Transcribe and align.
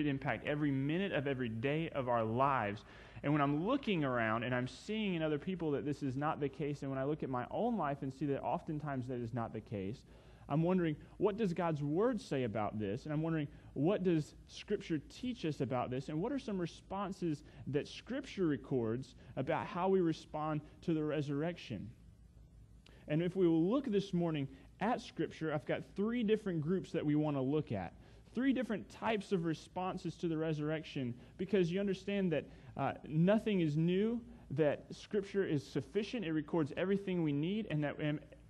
should 0.00 0.06
impact 0.06 0.46
every 0.46 0.70
minute 0.70 1.12
of 1.12 1.26
every 1.26 1.50
day 1.50 1.90
of 1.90 2.08
our 2.08 2.24
lives. 2.24 2.84
And 3.22 3.34
when 3.34 3.42
I'm 3.42 3.66
looking 3.66 4.02
around 4.02 4.44
and 4.44 4.54
I'm 4.54 4.66
seeing 4.66 5.14
in 5.14 5.22
other 5.22 5.38
people 5.38 5.70
that 5.72 5.84
this 5.84 6.02
is 6.02 6.16
not 6.16 6.40
the 6.40 6.48
case, 6.48 6.80
and 6.80 6.90
when 6.90 6.98
I 6.98 7.04
look 7.04 7.22
at 7.22 7.28
my 7.28 7.46
own 7.50 7.76
life 7.76 7.98
and 8.00 8.10
see 8.10 8.24
that 8.26 8.40
oftentimes 8.40 9.08
that 9.08 9.20
is 9.20 9.34
not 9.34 9.52
the 9.52 9.60
case, 9.60 9.98
I'm 10.48 10.62
wondering, 10.62 10.96
what 11.18 11.36
does 11.36 11.52
God's 11.52 11.82
word 11.82 12.18
say 12.18 12.44
about 12.44 12.78
this? 12.78 13.04
And 13.04 13.12
I'm 13.12 13.20
wondering, 13.20 13.46
what 13.74 14.02
does 14.02 14.34
Scripture 14.48 15.02
teach 15.10 15.44
us 15.44 15.60
about 15.60 15.90
this? 15.90 16.08
And 16.08 16.22
what 16.22 16.32
are 16.32 16.38
some 16.38 16.58
responses 16.58 17.42
that 17.66 17.86
Scripture 17.86 18.46
records 18.46 19.16
about 19.36 19.66
how 19.66 19.90
we 19.90 20.00
respond 20.00 20.62
to 20.80 20.94
the 20.94 21.04
resurrection? 21.04 21.90
And 23.06 23.22
if 23.22 23.36
we 23.36 23.46
will 23.46 23.62
look 23.62 23.84
this 23.84 24.14
morning 24.14 24.48
at 24.80 25.02
Scripture, 25.02 25.52
I've 25.52 25.66
got 25.66 25.82
three 25.94 26.22
different 26.22 26.62
groups 26.62 26.90
that 26.92 27.04
we 27.04 27.16
want 27.16 27.36
to 27.36 27.42
look 27.42 27.70
at. 27.70 27.92
Three 28.34 28.52
different 28.52 28.88
types 28.88 29.32
of 29.32 29.44
responses 29.44 30.14
to 30.16 30.28
the 30.28 30.36
resurrection 30.36 31.14
because 31.36 31.70
you 31.70 31.80
understand 31.80 32.32
that 32.32 32.44
uh, 32.76 32.92
nothing 33.08 33.60
is 33.60 33.76
new, 33.76 34.20
that 34.52 34.84
Scripture 34.90 35.44
is 35.44 35.66
sufficient, 35.66 36.24
it 36.24 36.32
records 36.32 36.72
everything 36.76 37.22
we 37.22 37.32
need, 37.32 37.66
and 37.70 37.82
that 37.82 37.96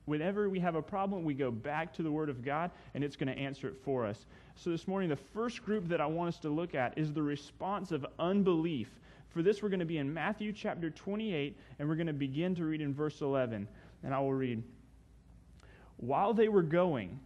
whenever 0.05 0.51
we 0.51 0.61
have 0.61 0.75
a 0.75 0.83
problem, 0.83 1.25
we 1.25 1.35
go 1.35 1.51
back 1.51 1.95
to 1.95 2.03
the 2.03 2.11
Word 2.11 2.29
of 2.29 2.45
God 2.45 2.71
and 2.95 3.03
it's 3.03 3.17
going 3.17 3.35
to 3.35 3.39
answer 3.39 3.69
it 3.69 3.77
for 3.85 4.05
us. 4.05 4.27
So 4.55 4.71
this 4.71 4.87
morning, 4.87 5.09
the 5.09 5.17
first 5.17 5.65
group 5.65 5.89
that 5.89 6.01
I 6.01 6.07
want 6.07 6.29
us 6.29 6.39
to 6.41 6.51
look 6.51 6.75
at 6.75 6.99
is 6.99 7.13
the 7.13 7.23
response 7.23 7.93
of 7.93 8.05
unbelief. 8.19 8.89
For 9.31 9.43
this, 9.43 9.63
we're 9.63 9.69
going 9.69 9.81
to 9.81 9.87
be 9.87 9.99
in 9.99 10.13
Matthew 10.13 10.53
chapter 10.53 10.91
28, 10.91 11.57
and 11.79 11.89
we're 11.89 11.95
going 11.95 12.09
to 12.09 12.13
begin 12.13 12.55
to 12.57 12.65
read 12.65 12.81
in 12.81 12.93
verse 12.93 13.21
11. 13.21 13.69
And 14.03 14.15
I 14.15 14.19
will 14.19 14.35
read 14.35 14.63
While 15.97 16.35
they 16.35 16.49
were 16.49 16.63
going, 16.63 17.21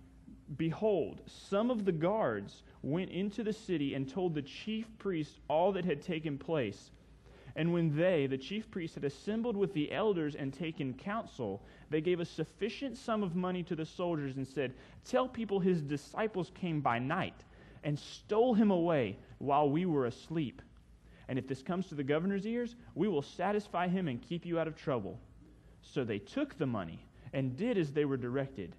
behold, 0.56 1.20
some 1.26 1.70
of 1.70 1.84
the 1.84 1.92
guards 1.92 2.62
went 2.82 3.10
into 3.10 3.42
the 3.42 3.52
city 3.52 3.94
and 3.94 4.08
told 4.08 4.34
the 4.34 4.42
chief 4.42 4.86
priests 4.98 5.38
all 5.48 5.72
that 5.72 5.84
had 5.84 6.02
taken 6.02 6.38
place. 6.38 6.90
And 7.56 7.72
when 7.72 7.96
they, 7.96 8.26
the 8.26 8.36
chief 8.36 8.70
priests, 8.70 8.96
had 8.96 9.04
assembled 9.04 9.56
with 9.56 9.72
the 9.74 9.92
elders 9.92 10.34
and 10.34 10.52
taken 10.52 10.92
counsel, 10.94 11.62
they 11.88 12.00
gave 12.00 12.18
a 12.18 12.24
sufficient 12.24 12.98
sum 12.98 13.22
of 13.22 13.36
money 13.36 13.62
to 13.62 13.76
the 13.76 13.86
soldiers 13.86 14.36
and 14.36 14.46
said, 14.46 14.74
Tell 15.04 15.28
people 15.28 15.60
his 15.60 15.80
disciples 15.80 16.50
came 16.54 16.80
by 16.80 16.98
night 16.98 17.44
and 17.84 17.98
stole 17.98 18.54
him 18.54 18.70
away 18.70 19.18
while 19.38 19.70
we 19.70 19.86
were 19.86 20.06
asleep. 20.06 20.62
And 21.28 21.38
if 21.38 21.46
this 21.46 21.62
comes 21.62 21.86
to 21.86 21.94
the 21.94 22.02
governor's 22.02 22.46
ears, 22.46 22.74
we 22.94 23.08
will 23.08 23.22
satisfy 23.22 23.88
him 23.88 24.08
and 24.08 24.20
keep 24.20 24.44
you 24.44 24.58
out 24.58 24.68
of 24.68 24.76
trouble. 24.76 25.20
So 25.80 26.02
they 26.02 26.18
took 26.18 26.58
the 26.58 26.66
money 26.66 27.06
and 27.32 27.56
did 27.56 27.78
as 27.78 27.92
they 27.92 28.04
were 28.04 28.16
directed. 28.16 28.74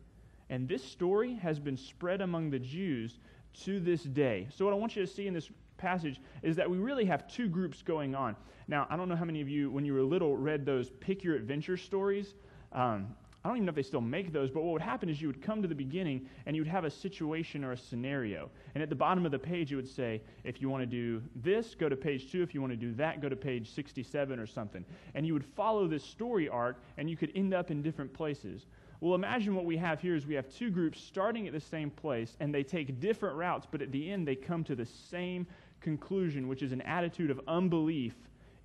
And 0.50 0.68
this 0.68 0.84
story 0.84 1.36
has 1.36 1.60
been 1.60 1.78
spread 1.78 2.22
among 2.22 2.50
the 2.50 2.60
Jews 2.60 3.20
to 3.64 3.80
this 3.80 4.04
day. 4.04 4.48
So, 4.56 4.66
what 4.66 4.74
I 4.74 4.78
want 4.78 4.96
you 4.96 5.06
to 5.06 5.12
see 5.12 5.28
in 5.28 5.34
this 5.34 5.50
passage 5.78 6.22
is 6.42 6.56
that 6.56 6.70
we 6.70 6.78
really 6.78 7.06
have 7.06 7.28
two 7.28 7.48
groups 7.48 7.82
going 7.82 8.16
on. 8.16 8.36
Now, 8.68 8.88
I 8.90 8.96
don't 8.96 9.10
know 9.10 9.16
how 9.16 9.26
many 9.26 9.42
of 9.42 9.50
you, 9.50 9.70
when 9.70 9.86
you 9.86 9.94
were 9.94 10.02
little, 10.02 10.36
read 10.36 10.66
those 10.66 10.90
Pick 11.00 11.24
Your 11.24 11.36
Adventure 11.36 11.78
stories. 11.78 12.34
Um, 12.72 13.16
I 13.46 13.48
don't 13.48 13.58
even 13.58 13.68
know 13.68 13.70
if 13.70 13.76
they 13.76 13.84
still 13.84 14.02
make 14.02 14.34
those, 14.34 14.50
but 14.50 14.64
what 14.64 14.74
would 14.74 14.82
happen 14.82 15.08
is 15.08 15.22
you 15.22 15.28
would 15.28 15.40
come 15.40 15.62
to 15.62 15.68
the 15.68 15.76
beginning 15.76 16.28
and 16.48 16.56
you 16.56 16.64
would 16.64 16.68
have 16.68 16.84
a 16.84 16.90
situation 16.90 17.64
or 17.64 17.74
a 17.74 17.78
scenario. 17.78 18.50
And 18.74 18.82
at 18.82 18.90
the 18.90 18.96
bottom 18.96 19.24
of 19.24 19.32
the 19.32 19.38
page, 19.38 19.72
it 19.72 19.76
would 19.76 19.88
say, 19.88 20.24
if 20.44 20.59
you 20.62 20.68
want 20.68 20.82
to 20.82 20.88
do 20.88 21.22
this, 21.36 21.76
go 21.76 21.88
to 21.88 21.96
page 21.96 22.32
two. 22.32 22.42
If 22.42 22.56
you 22.56 22.62
want 22.62 22.74
to 22.74 22.78
do 22.78 22.92
that, 22.96 23.22
go 23.22 23.30
to 23.30 23.36
page 23.36 23.70
67 23.70 24.40
or 24.40 24.48
something. 24.48 24.84
And 25.14 25.28
you 25.28 25.34
would 25.34 25.46
follow 25.46 25.88
this 25.88 26.04
story 26.04 26.50
arc 26.50 26.82
and 26.98 27.08
you 27.08 27.16
could 27.16 27.32
end 27.36 27.54
up 27.54 27.70
in 27.70 27.84
different 27.84 28.12
places. 28.14 28.66
Well, 29.06 29.14
imagine 29.14 29.53
what 29.53 29.66
we 29.66 29.78
have 29.78 30.02
here 30.02 30.16
is 30.16 30.25
we 30.25 30.34
have 30.34 30.50
two 30.50 30.72
groups 30.72 31.00
starting 31.00 31.45
at 31.45 31.53
the 31.53 31.59
same 31.59 31.92
place 31.92 32.36
and 32.39 32.52
they 32.52 32.64
take 32.64 33.00
different 33.00 33.36
routes, 33.36 33.67
but 33.70 33.84
at 33.84 33.92
the 33.92 34.12
end 34.12 34.28
they 34.28 34.34
come 34.34 34.64
to 34.64 34.73
the 34.73 34.88
same 34.88 35.45
conclusion, 35.80 36.47
which 36.47 36.64
is 36.64 36.72
an 36.72 36.81
attitude 36.81 37.30
of 37.30 37.39
unbelief 37.47 38.16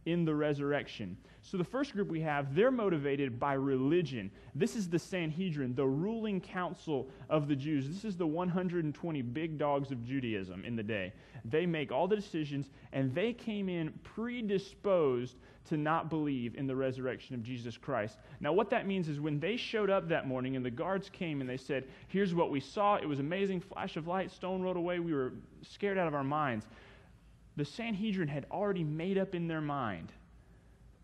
in 0.06 0.24
the 0.24 0.34
resurrection. 0.34 1.16
So, 1.42 1.56
the 1.56 1.64
first 1.64 1.92
group 1.92 2.08
we 2.08 2.20
have, 2.20 2.54
they're 2.54 2.70
motivated 2.70 3.40
by 3.40 3.54
religion. 3.54 4.30
This 4.54 4.76
is 4.76 4.88
the 4.88 4.98
Sanhedrin, 4.98 5.74
the 5.74 5.86
ruling 5.86 6.40
council 6.40 7.08
of 7.30 7.48
the 7.48 7.56
Jews. 7.56 7.88
This 7.88 8.04
is 8.04 8.16
the 8.16 8.26
120 8.26 9.22
big 9.22 9.58
dogs 9.58 9.90
of 9.90 10.04
Judaism 10.04 10.64
in 10.64 10.76
the 10.76 10.82
day. 10.82 11.12
They 11.44 11.64
make 11.64 11.92
all 11.92 12.06
the 12.06 12.16
decisions, 12.16 12.68
and 12.92 13.14
they 13.14 13.32
came 13.32 13.68
in 13.68 13.92
predisposed 14.02 15.36
to 15.68 15.76
not 15.76 16.10
believe 16.10 16.56
in 16.56 16.66
the 16.66 16.76
resurrection 16.76 17.34
of 17.34 17.42
Jesus 17.42 17.76
Christ. 17.76 18.18
Now, 18.40 18.52
what 18.52 18.70
that 18.70 18.86
means 18.86 19.08
is 19.08 19.20
when 19.20 19.40
they 19.40 19.56
showed 19.56 19.88
up 19.88 20.08
that 20.08 20.26
morning 20.26 20.56
and 20.56 20.64
the 20.64 20.70
guards 20.70 21.08
came 21.08 21.40
and 21.40 21.48
they 21.48 21.56
said, 21.56 21.84
Here's 22.08 22.34
what 22.34 22.50
we 22.50 22.60
saw. 22.60 22.96
It 22.96 23.06
was 23.06 23.18
amazing 23.18 23.60
flash 23.60 23.96
of 23.96 24.06
light, 24.06 24.30
stone 24.30 24.62
rolled 24.62 24.76
away. 24.76 24.98
We 24.98 25.14
were 25.14 25.32
scared 25.62 25.96
out 25.96 26.08
of 26.08 26.14
our 26.14 26.24
minds 26.24 26.66
the 27.56 27.64
Sanhedrin 27.64 28.28
had 28.28 28.46
already 28.50 28.84
made 28.84 29.18
up 29.18 29.34
in 29.34 29.48
their 29.48 29.60
mind 29.60 30.12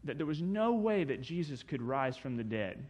that 0.05 0.17
there 0.19 0.27
was 0.27 0.41
no 0.41 0.73
way 0.73 1.05
that 1.05 1.21
Jesus 1.21 1.63
could 1.63 1.83
rise 1.83 2.17
from 2.17 2.37
the 2.37 2.45
dead. 2.45 2.85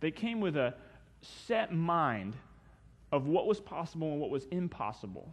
They 0.00 0.10
came 0.10 0.40
with 0.40 0.56
a 0.56 0.74
set 1.20 1.72
mind 1.72 2.36
of 3.12 3.26
what 3.26 3.46
was 3.46 3.60
possible 3.60 4.10
and 4.12 4.20
what 4.20 4.30
was 4.30 4.46
impossible. 4.50 5.32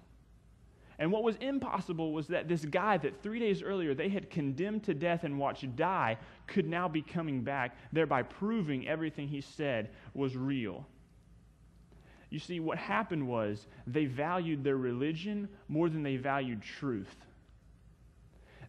And 1.00 1.12
what 1.12 1.24
was 1.24 1.36
impossible 1.38 2.14
was 2.14 2.28
that 2.28 2.48
this 2.48 2.66
guy 2.66 2.98
that 2.98 3.22
three 3.24 3.40
days 3.40 3.64
earlier 3.64 3.94
they 3.94 4.10
had 4.10 4.30
condemned 4.30 4.84
to 4.84 4.94
death 4.94 5.24
and 5.24 5.40
watched 5.40 5.76
die 5.76 6.18
could 6.48 6.68
now 6.68 6.88
be 6.88 7.02
coming 7.02 7.42
back, 7.42 7.76
thereby 7.92 8.22
proving 8.24 8.88
everything 8.88 9.28
he 9.28 9.42
said 9.42 9.90
was 10.14 10.38
real. 10.38 10.86
You 12.34 12.40
see, 12.40 12.60
what 12.60 12.80
happened 12.80 13.28
was 13.28 13.68
they 13.86 14.06
valued 14.06 14.64
their 14.64 14.76
religion 14.76 15.48
more 15.68 15.88
than 15.88 16.02
they 16.02 16.16
valued 16.16 16.64
truth. 16.64 17.16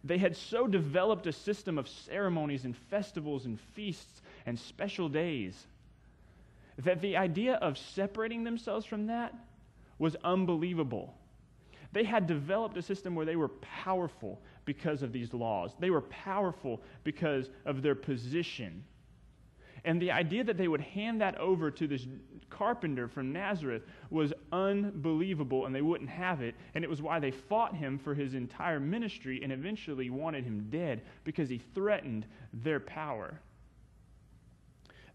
They 0.03 0.19
had 0.19 0.37
so 0.37 0.67
developed 0.67 1.25
a 1.25 1.31
system 1.31 1.79
of 1.79 1.89
ceremonies 1.89 2.65
and 2.65 2.77
festivals 2.77 3.45
and 3.45 3.59
feasts 3.59 4.21
and 4.45 4.59
special 4.59 5.09
days 5.09 5.65
that 6.77 7.01
the 7.01 7.17
idea 7.17 7.55
of 7.55 7.79
separating 7.79 8.43
themselves 8.43 8.85
from 8.85 9.07
that 9.07 9.33
was 9.97 10.15
unbelievable. 10.23 11.15
They 11.91 12.03
had 12.03 12.27
developed 12.27 12.77
a 12.77 12.83
system 12.83 13.15
where 13.15 13.25
they 13.25 13.35
were 13.35 13.49
powerful 13.49 14.39
because 14.65 15.01
of 15.01 15.11
these 15.11 15.33
laws. 15.33 15.71
They 15.79 15.89
were 15.89 16.01
powerful 16.01 16.83
because 17.03 17.49
of 17.65 17.81
their 17.81 17.95
position. 17.95 18.83
And 19.85 20.01
the 20.01 20.11
idea 20.11 20.43
that 20.43 20.57
they 20.57 20.67
would 20.67 20.81
hand 20.81 21.21
that 21.21 21.37
over 21.37 21.69
to 21.69 21.87
this 21.87 22.07
carpenter 22.49 23.07
from 23.07 23.31
Nazareth 23.31 23.83
was 24.09 24.33
unbelievable, 24.51 25.67
and 25.67 25.75
they 25.75 25.83
wouldn't 25.83 26.09
have 26.09 26.41
it. 26.41 26.55
And 26.73 26.83
it 26.83 26.89
was 26.89 27.03
why 27.03 27.19
they 27.19 27.29
fought 27.29 27.75
him 27.75 27.99
for 27.99 28.15
his 28.15 28.33
entire 28.33 28.79
ministry 28.79 29.39
and 29.43 29.51
eventually 29.51 30.09
wanted 30.09 30.43
him 30.43 30.67
dead 30.71 31.03
because 31.23 31.49
he 31.49 31.59
threatened 31.75 32.25
their 32.51 32.79
power. 32.79 33.39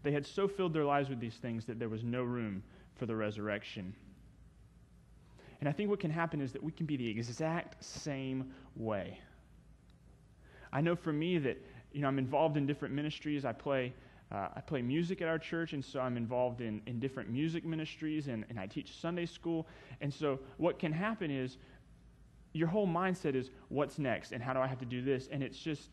They 0.03 0.11
had 0.11 0.25
so 0.25 0.47
filled 0.47 0.73
their 0.73 0.85
lives 0.85 1.09
with 1.09 1.19
these 1.19 1.35
things 1.35 1.65
that 1.65 1.77
there 1.77 1.89
was 1.89 2.03
no 2.03 2.23
room 2.23 2.63
for 2.95 3.05
the 3.05 3.15
resurrection. 3.15 3.93
And 5.59 5.67
I 5.67 5.73
think 5.73 5.89
what 5.89 5.99
can 5.99 6.11
happen 6.11 6.41
is 6.41 6.53
that 6.53 6.63
we 6.63 6.71
can 6.71 6.85
be 6.85 6.95
the 6.95 7.07
exact 7.07 7.83
same 7.83 8.51
way. 8.75 9.19
I 10.71 10.79
know 10.79 10.95
for 10.95 11.11
me 11.11 11.37
that, 11.39 11.57
you 11.91 12.01
know, 12.01 12.07
I'm 12.07 12.17
involved 12.17 12.55
in 12.55 12.65
different 12.65 12.95
ministries. 12.95 13.43
I 13.43 13.51
play 13.51 13.93
uh, 14.31 14.47
I 14.55 14.61
play 14.61 14.81
music 14.81 15.21
at 15.21 15.27
our 15.27 15.37
church, 15.37 15.73
and 15.73 15.83
so 15.83 15.99
I'm 15.99 16.15
involved 16.15 16.61
in, 16.61 16.81
in 16.85 16.99
different 16.99 17.29
music 17.29 17.65
ministries, 17.65 18.27
and, 18.27 18.45
and 18.49 18.59
I 18.59 18.65
teach 18.65 18.95
Sunday 18.95 19.25
school. 19.25 19.67
And 19.99 20.13
so, 20.13 20.39
what 20.57 20.79
can 20.79 20.93
happen 20.93 21.29
is 21.29 21.57
your 22.53 22.69
whole 22.69 22.87
mindset 22.87 23.35
is 23.35 23.49
what's 23.67 23.99
next, 23.99 24.31
and 24.31 24.41
how 24.41 24.53
do 24.53 24.59
I 24.59 24.67
have 24.67 24.79
to 24.79 24.85
do 24.85 25.01
this? 25.01 25.27
And 25.31 25.43
it's 25.43 25.57
just, 25.57 25.89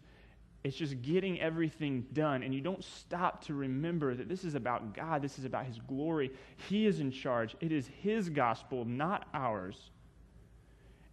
it's 0.63 0.77
just 0.77 1.03
getting 1.03 1.41
everything 1.41 2.07
done, 2.13 2.45
and 2.45 2.55
you 2.55 2.61
don't 2.61 2.85
stop 2.85 3.45
to 3.47 3.55
remember 3.55 4.15
that 4.15 4.29
this 4.29 4.45
is 4.45 4.55
about 4.55 4.95
God, 4.95 5.21
this 5.21 5.39
is 5.39 5.45
about 5.45 5.67
His 5.67 5.79
glory. 5.89 6.31
He 6.69 6.87
is 6.87 7.01
in 7.01 7.11
charge, 7.11 7.57
it 7.61 7.73
is 7.73 7.89
His 8.03 8.29
gospel, 8.29 8.85
not 8.85 9.27
ours. 9.35 9.91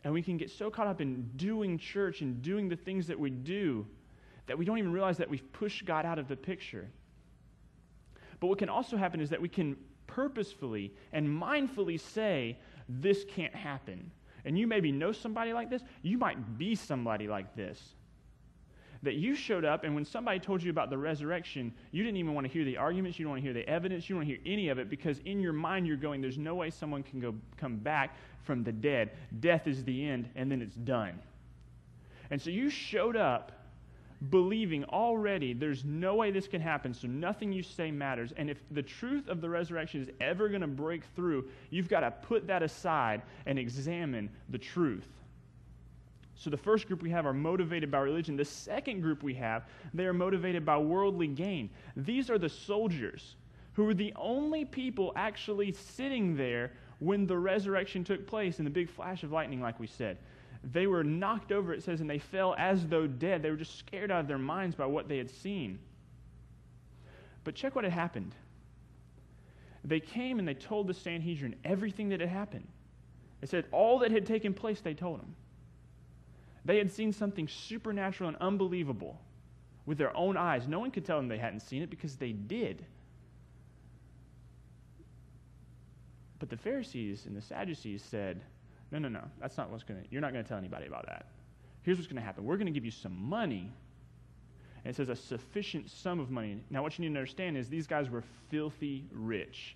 And 0.03 0.13
we 0.13 0.21
can 0.21 0.37
get 0.37 0.51
so 0.51 0.69
caught 0.69 0.85
up 0.85 1.01
in 1.01 1.31
doing 1.35 1.79
church 1.79 2.21
and 2.21 2.43
doing 2.43 2.69
the 2.69 2.75
things 2.75 3.07
that 3.07 3.19
we 3.19 3.31
do 3.31 3.87
that 4.45 4.55
we 4.55 4.63
don't 4.63 4.77
even 4.77 4.91
realize 4.91 5.17
that 5.17 5.27
we've 5.27 5.51
pushed 5.53 5.85
God 5.85 6.05
out 6.05 6.19
of 6.19 6.27
the 6.27 6.35
picture. 6.35 6.87
But 8.39 8.47
what 8.47 8.57
can 8.57 8.69
also 8.69 8.97
happen 8.97 9.21
is 9.21 9.29
that 9.29 9.41
we 9.41 9.49
can 9.49 9.75
purposefully 10.07 10.93
and 11.13 11.27
mindfully 11.27 11.99
say, 11.99 12.57
This 12.87 13.25
can't 13.25 13.55
happen. 13.55 14.11
And 14.45 14.57
you 14.57 14.67
maybe 14.67 14.91
know 14.91 15.11
somebody 15.11 15.53
like 15.53 15.69
this. 15.69 15.81
You 16.03 16.17
might 16.17 16.57
be 16.57 16.75
somebody 16.75 17.27
like 17.27 17.55
this. 17.55 17.95
That 19.03 19.15
you 19.15 19.35
showed 19.35 19.65
up, 19.65 19.83
and 19.83 19.93
when 19.93 20.05
somebody 20.05 20.39
told 20.39 20.63
you 20.63 20.71
about 20.71 20.89
the 20.89 20.97
resurrection, 20.97 21.73
you 21.91 22.03
didn't 22.03 22.17
even 22.17 22.33
want 22.33 22.47
to 22.47 22.53
hear 22.53 22.63
the 22.63 22.77
arguments, 22.77 23.19
you 23.19 23.25
don't 23.25 23.31
want 23.31 23.43
to 23.43 23.45
hear 23.45 23.53
the 23.53 23.67
evidence, 23.69 24.09
you 24.09 24.15
don't 24.15 24.25
want 24.25 24.29
to 24.29 24.35
hear 24.35 24.53
any 24.53 24.69
of 24.69 24.79
it, 24.79 24.89
because 24.89 25.19
in 25.25 25.39
your 25.39 25.53
mind 25.53 25.85
you're 25.85 25.97
going, 25.97 26.21
There's 26.21 26.37
no 26.37 26.55
way 26.55 26.69
someone 26.69 27.03
can 27.03 27.19
go 27.19 27.35
come 27.57 27.77
back 27.77 28.15
from 28.43 28.63
the 28.63 28.71
dead. 28.71 29.11
Death 29.39 29.67
is 29.67 29.83
the 29.83 30.07
end, 30.07 30.29
and 30.35 30.51
then 30.51 30.61
it's 30.61 30.75
done. 30.75 31.19
And 32.31 32.41
so 32.41 32.49
you 32.49 32.69
showed 32.69 33.15
up 33.15 33.51
believing 34.29 34.83
already 34.85 35.53
there's 35.53 35.83
no 35.83 36.15
way 36.15 36.31
this 36.31 36.47
can 36.47 36.61
happen, 36.61 36.93
so 36.93 37.07
nothing 37.07 37.51
you 37.51 37.63
say 37.63 37.91
matters. 37.91 38.33
And 38.37 38.49
if 38.49 38.57
the 38.71 38.83
truth 38.83 39.27
of 39.27 39.41
the 39.41 39.49
resurrection 39.49 40.01
is 40.01 40.09
ever 40.21 40.49
going 40.49 40.61
to 40.61 40.67
break 40.67 41.03
through, 41.15 41.49
you've 41.69 41.89
got 41.89 42.01
to 42.01 42.11
put 42.11 42.47
that 42.47 42.63
aside 42.63 43.21
and 43.45 43.59
examine 43.59 44.29
the 44.49 44.57
truth. 44.57 45.07
So 46.37 46.49
the 46.49 46.57
first 46.57 46.87
group 46.87 47.01
we 47.01 47.11
have 47.11 47.25
are 47.25 47.33
motivated 47.33 47.89
by 47.89 47.99
religion. 47.99 48.35
The 48.35 48.45
second 48.45 49.01
group 49.01 49.23
we 49.23 49.33
have, 49.35 49.65
they 49.93 50.05
are 50.05 50.13
motivated 50.13 50.65
by 50.65 50.77
worldly 50.77 51.27
gain. 51.27 51.69
These 51.95 52.29
are 52.29 52.37
the 52.37 52.49
soldiers 52.49 53.35
who 53.73 53.85
were 53.85 53.93
the 53.93 54.13
only 54.15 54.65
people 54.65 55.13
actually 55.15 55.71
sitting 55.71 56.35
there 56.35 56.73
when 56.99 57.27
the 57.27 57.37
resurrection 57.37 58.03
took 58.03 58.25
place 58.27 58.59
in 58.59 58.65
the 58.65 58.71
big 58.71 58.89
flash 58.89 59.23
of 59.23 59.31
lightning, 59.31 59.61
like 59.61 59.79
we 59.79 59.87
said. 59.87 60.17
They 60.71 60.87
were 60.87 61.03
knocked 61.03 61.51
over, 61.51 61.73
it 61.73 61.83
says, 61.83 62.01
and 62.01 62.09
they 62.09 62.17
fell 62.17 62.55
as 62.57 62.87
though 62.87 63.05
dead. 63.05 63.43
They 63.43 63.51
were 63.51 63.57
just 63.57 63.77
scared 63.77 64.09
out 64.09 64.21
of 64.21 64.27
their 64.27 64.39
minds 64.39 64.75
by 64.75 64.87
what 64.87 65.07
they 65.07 65.17
had 65.17 65.29
seen. 65.29 65.77
But 67.43 67.53
check 67.53 67.75
what 67.75 67.83
had 67.83 67.93
happened. 67.93 68.33
They 69.83 69.99
came 69.99 70.39
and 70.39 70.47
they 70.47 70.55
told 70.55 70.87
the 70.87 70.93
Sanhedrin 70.95 71.55
everything 71.63 72.09
that 72.09 72.19
had 72.19 72.29
happened. 72.29 72.67
They 73.41 73.47
said 73.47 73.65
all 73.71 73.99
that 73.99 74.09
had 74.09 74.25
taken 74.25 74.55
place, 74.55 74.81
they 74.81 74.95
told 74.95 75.21
them. 75.21 75.35
They 76.65 76.79
had 76.79 76.91
seen 76.91 77.13
something 77.13 77.47
supernatural 77.47 78.29
and 78.29 78.37
unbelievable 78.41 79.21
with 79.85 79.99
their 79.99 80.15
own 80.17 80.35
eyes. 80.35 80.67
No 80.67 80.79
one 80.79 80.89
could 80.89 81.05
tell 81.05 81.17
them 81.17 81.27
they 81.27 81.37
hadn't 81.37 81.59
seen 81.59 81.83
it 81.83 81.91
because 81.91 82.15
they 82.15 82.31
did. 82.31 82.83
But 86.39 86.49
the 86.49 86.57
Pharisees 86.57 87.27
and 87.27 87.37
the 87.37 87.41
Sadducees 87.41 88.03
said, 88.03 88.41
No, 88.91 88.99
no, 88.99 89.09
no, 89.09 89.23
that's 89.39 89.57
not 89.57 89.69
what's 89.69 89.83
going 89.83 90.01
to, 90.01 90.07
you're 90.11 90.21
not 90.21 90.31
going 90.31 90.43
to 90.43 90.47
tell 90.47 90.57
anybody 90.57 90.87
about 90.87 91.05
that. 91.07 91.25
Here's 91.83 91.97
what's 91.97 92.07
going 92.07 92.21
to 92.21 92.25
happen 92.25 92.43
we're 92.43 92.57
going 92.57 92.67
to 92.67 92.73
give 92.73 92.85
you 92.85 92.91
some 92.91 93.15
money. 93.15 93.71
And 94.83 94.93
it 94.93 94.95
says 94.95 95.09
a 95.09 95.15
sufficient 95.15 95.89
sum 95.89 96.19
of 96.19 96.29
money. 96.29 96.63
Now, 96.69 96.83
what 96.83 96.97
you 96.97 97.03
need 97.03 97.13
to 97.13 97.19
understand 97.19 97.57
is 97.57 97.69
these 97.69 97.87
guys 97.87 98.09
were 98.09 98.23
filthy 98.49 99.07
rich. 99.11 99.75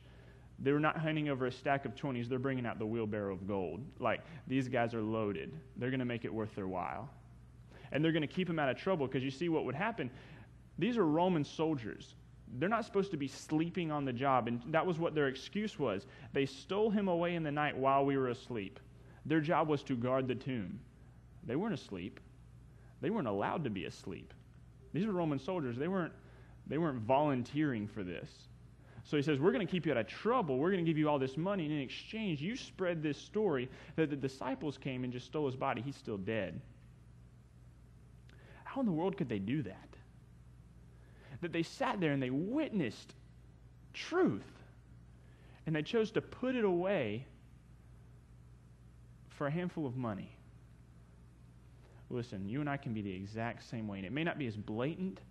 They 0.61 0.71
were 0.71 0.79
not 0.79 0.99
handing 0.99 1.29
over 1.29 1.45
a 1.45 1.51
stack 1.51 1.85
of 1.85 1.95
20s, 1.95 2.27
they're 2.27 2.37
bringing 2.37 2.65
out 2.65 2.79
the 2.79 2.85
wheelbarrow 2.85 3.33
of 3.33 3.47
gold. 3.47 3.81
Like, 3.97 4.21
these 4.47 4.67
guys 4.67 4.93
are 4.93 5.01
loaded. 5.01 5.51
They're 5.77 5.89
going 5.89 5.99
to 5.99 6.05
make 6.05 6.25
it 6.25 6.33
worth 6.33 6.53
their 6.55 6.67
while. 6.67 7.09
And 7.91 8.03
they're 8.03 8.11
going 8.11 8.21
to 8.21 8.27
keep 8.27 8.47
them 8.47 8.59
out 8.59 8.69
of 8.69 8.77
trouble 8.77 9.07
because 9.07 9.23
you 9.23 9.31
see 9.31 9.49
what 9.49 9.65
would 9.65 9.75
happen. 9.75 10.11
These 10.77 10.97
are 10.97 11.05
Roman 11.05 11.43
soldiers. 11.43 12.13
They're 12.59 12.69
not 12.69 12.85
supposed 12.85 13.11
to 13.11 13.17
be 13.17 13.27
sleeping 13.27 13.91
on 13.91 14.05
the 14.05 14.13
job. 14.13 14.47
And 14.47 14.61
that 14.67 14.85
was 14.85 14.99
what 14.99 15.15
their 15.15 15.27
excuse 15.27 15.79
was. 15.79 16.05
They 16.33 16.45
stole 16.45 16.89
him 16.89 17.07
away 17.07 17.35
in 17.35 17.43
the 17.43 17.51
night 17.51 17.75
while 17.75 18.05
we 18.05 18.17
were 18.17 18.29
asleep. 18.29 18.79
Their 19.29 19.39
job 19.39 19.69
was 19.69 19.83
to 19.83 19.95
guard 19.95 20.27
the 20.27 20.33
tomb. 20.33 20.79
They 21.45 21.55
weren't 21.55 21.75
asleep, 21.75 22.19
they 22.99 23.11
weren't 23.11 23.27
allowed 23.27 23.63
to 23.63 23.69
be 23.69 23.85
asleep. 23.85 24.33
These 24.91 25.05
were 25.05 25.13
Roman 25.13 25.37
soldiers. 25.37 25.77
They 25.77 25.87
weren't, 25.87 26.11
they 26.65 26.79
weren't 26.79 27.01
volunteering 27.01 27.87
for 27.87 28.03
this. 28.03 28.27
So 29.03 29.17
he 29.17 29.23
says, 29.23 29.39
We're 29.39 29.51
going 29.51 29.65
to 29.65 29.71
keep 29.71 29.85
you 29.85 29.91
out 29.91 29.99
of 29.99 30.07
trouble. 30.07 30.57
We're 30.57 30.71
going 30.71 30.83
to 30.83 30.89
give 30.89 30.97
you 30.97 31.07
all 31.07 31.19
this 31.19 31.37
money. 31.37 31.65
And 31.65 31.73
in 31.73 31.79
exchange, 31.79 32.41
you 32.41 32.55
spread 32.55 33.03
this 33.03 33.17
story 33.17 33.69
that 33.95 34.09
the 34.09 34.15
disciples 34.15 34.79
came 34.79 35.03
and 35.03 35.13
just 35.13 35.27
stole 35.27 35.45
his 35.45 35.55
body. 35.55 35.81
He's 35.81 35.95
still 35.95 36.17
dead. 36.17 36.59
How 38.63 38.81
in 38.81 38.87
the 38.87 38.91
world 38.91 39.15
could 39.15 39.29
they 39.29 39.39
do 39.39 39.61
that? 39.61 39.89
That 41.41 41.53
they 41.53 41.63
sat 41.63 42.01
there 42.01 42.13
and 42.13 42.21
they 42.21 42.31
witnessed 42.31 43.13
truth 43.93 44.41
and 45.67 45.75
they 45.75 45.83
chose 45.83 46.09
to 46.11 46.21
put 46.21 46.55
it 46.55 46.65
away 46.65 47.25
for 49.39 49.47
a 49.47 49.51
handful 49.51 49.87
of 49.87 49.95
money. 49.95 50.35
Listen, 52.09 52.49
you 52.49 52.59
and 52.59 52.69
I 52.69 52.75
can 52.75 52.93
be 52.93 53.01
the 53.01 53.15
exact 53.15 53.63
same 53.63 53.87
way. 53.87 53.97
And 53.97 54.05
it 54.05 54.11
may 54.11 54.25
not 54.25 54.37
be 54.37 54.47
as 54.47 54.57
blatant, 54.57 55.21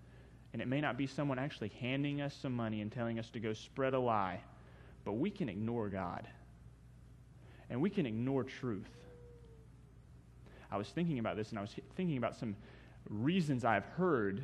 and 0.55 0.63
it 0.63 0.67
may 0.67 0.81
not 0.81 0.97
be 0.97 1.07
someone 1.07 1.39
actually 1.39 1.71
handing 1.79 2.23
us 2.23 2.35
some 2.35 2.55
money 2.55 2.81
and 2.81 2.91
telling 2.91 3.19
us 3.19 3.29
to 3.31 3.39
go 3.39 3.53
spread 3.53 3.93
a 3.93 3.99
lie, 3.99 4.41
but 5.05 5.13
we 5.13 5.31
can 5.31 5.51
ignore 5.51 5.91
God. 5.91 6.27
And 7.69 7.83
we 7.83 7.91
can 7.91 8.07
ignore 8.07 8.45
truth. 8.45 8.89
I 10.71 10.79
was 10.79 10.89
thinking 10.89 11.19
about 11.19 11.37
this, 11.37 11.51
and 11.51 11.59
I 11.59 11.63
was 11.63 11.75
thinking 11.95 12.17
about 12.17 12.35
some 12.35 12.57
reasons 13.11 13.63
I've 13.63 13.85
heard 13.85 14.43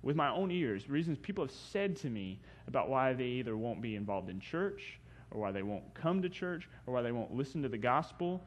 with 0.00 0.16
my 0.16 0.30
own 0.30 0.50
ears, 0.50 0.88
reasons 0.88 1.18
people 1.18 1.44
have 1.44 1.54
said 1.54 1.96
to 1.96 2.08
me 2.08 2.40
about 2.66 2.88
why 2.88 3.12
they 3.12 3.24
either 3.24 3.58
won't 3.58 3.82
be 3.82 3.94
involved 3.94 4.30
in 4.30 4.40
church, 4.40 4.98
or 5.30 5.38
why 5.38 5.52
they 5.52 5.62
won't 5.62 5.92
come 5.92 6.22
to 6.22 6.30
church, 6.30 6.66
or 6.86 6.94
why 6.94 7.02
they 7.02 7.12
won't 7.12 7.34
listen 7.34 7.60
to 7.62 7.68
the 7.68 7.76
gospel. 7.76 8.42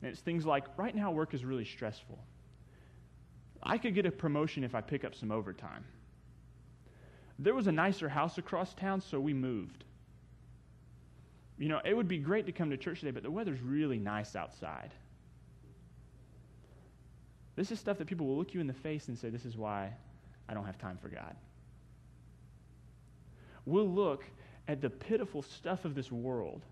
And 0.00 0.10
it's 0.10 0.20
things 0.20 0.46
like 0.46 0.64
right 0.76 0.94
now, 0.94 1.10
work 1.10 1.34
is 1.34 1.44
really 1.44 1.64
stressful. 1.64 2.18
I 3.62 3.78
could 3.78 3.94
get 3.94 4.06
a 4.06 4.10
promotion 4.10 4.62
if 4.62 4.74
I 4.74 4.80
pick 4.80 5.04
up 5.04 5.14
some 5.14 5.32
overtime. 5.32 5.84
There 7.38 7.54
was 7.54 7.66
a 7.66 7.72
nicer 7.72 8.08
house 8.08 8.38
across 8.38 8.74
town, 8.74 9.00
so 9.00 9.20
we 9.20 9.34
moved. 9.34 9.84
You 11.58 11.68
know, 11.68 11.80
it 11.84 11.96
would 11.96 12.08
be 12.08 12.18
great 12.18 12.46
to 12.46 12.52
come 12.52 12.70
to 12.70 12.76
church 12.76 13.00
today, 13.00 13.10
but 13.10 13.22
the 13.22 13.30
weather's 13.30 13.60
really 13.60 13.98
nice 13.98 14.36
outside. 14.36 14.94
This 17.56 17.72
is 17.72 17.80
stuff 17.80 17.98
that 17.98 18.06
people 18.06 18.26
will 18.26 18.36
look 18.36 18.54
you 18.54 18.60
in 18.60 18.68
the 18.68 18.72
face 18.72 19.08
and 19.08 19.18
say, 19.18 19.30
This 19.30 19.44
is 19.44 19.56
why 19.56 19.92
I 20.48 20.54
don't 20.54 20.64
have 20.64 20.78
time 20.78 20.96
for 20.96 21.08
God. 21.08 21.34
We'll 23.66 23.88
look 23.88 24.24
at 24.68 24.80
the 24.80 24.88
pitiful 24.88 25.42
stuff 25.42 25.84
of 25.84 25.94
this 25.94 26.12
world 26.12 26.62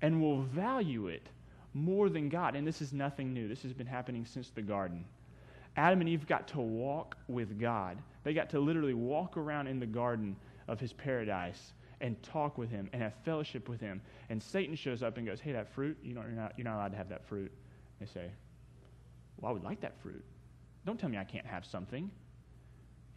and 0.00 0.20
we'll 0.20 0.42
value 0.42 1.06
it 1.06 1.28
more 1.74 2.08
than 2.08 2.28
God. 2.28 2.54
And 2.54 2.66
this 2.66 2.82
is 2.82 2.92
nothing 2.92 3.32
new. 3.32 3.48
This 3.48 3.62
has 3.62 3.72
been 3.72 3.86
happening 3.86 4.24
since 4.24 4.50
the 4.50 4.62
garden. 4.62 5.04
Adam 5.76 6.00
and 6.00 6.08
Eve 6.08 6.26
got 6.26 6.48
to 6.48 6.60
walk 6.60 7.16
with 7.28 7.58
God. 7.58 7.98
They 8.24 8.34
got 8.34 8.50
to 8.50 8.60
literally 8.60 8.94
walk 8.94 9.36
around 9.36 9.68
in 9.68 9.80
the 9.80 9.86
garden 9.86 10.36
of 10.68 10.78
his 10.78 10.92
paradise 10.92 11.72
and 12.00 12.20
talk 12.22 12.58
with 12.58 12.68
him 12.70 12.90
and 12.92 13.00
have 13.00 13.14
fellowship 13.24 13.68
with 13.68 13.80
him. 13.80 14.02
And 14.28 14.42
Satan 14.42 14.74
shows 14.74 15.02
up 15.02 15.16
and 15.16 15.26
goes, 15.26 15.40
Hey, 15.40 15.52
that 15.52 15.72
fruit, 15.72 15.96
you 16.02 16.14
know, 16.14 16.22
you're, 16.22 16.30
not, 16.30 16.52
you're 16.56 16.64
not 16.64 16.76
allowed 16.76 16.90
to 16.92 16.98
have 16.98 17.08
that 17.08 17.24
fruit. 17.24 17.50
They 18.00 18.06
say, 18.06 18.30
Well, 19.40 19.50
I 19.50 19.52
would 19.52 19.64
like 19.64 19.80
that 19.80 19.96
fruit. 20.02 20.24
Don't 20.84 20.98
tell 20.98 21.08
me 21.08 21.16
I 21.16 21.24
can't 21.24 21.46
have 21.46 21.64
something. 21.64 22.02
And 22.02 22.10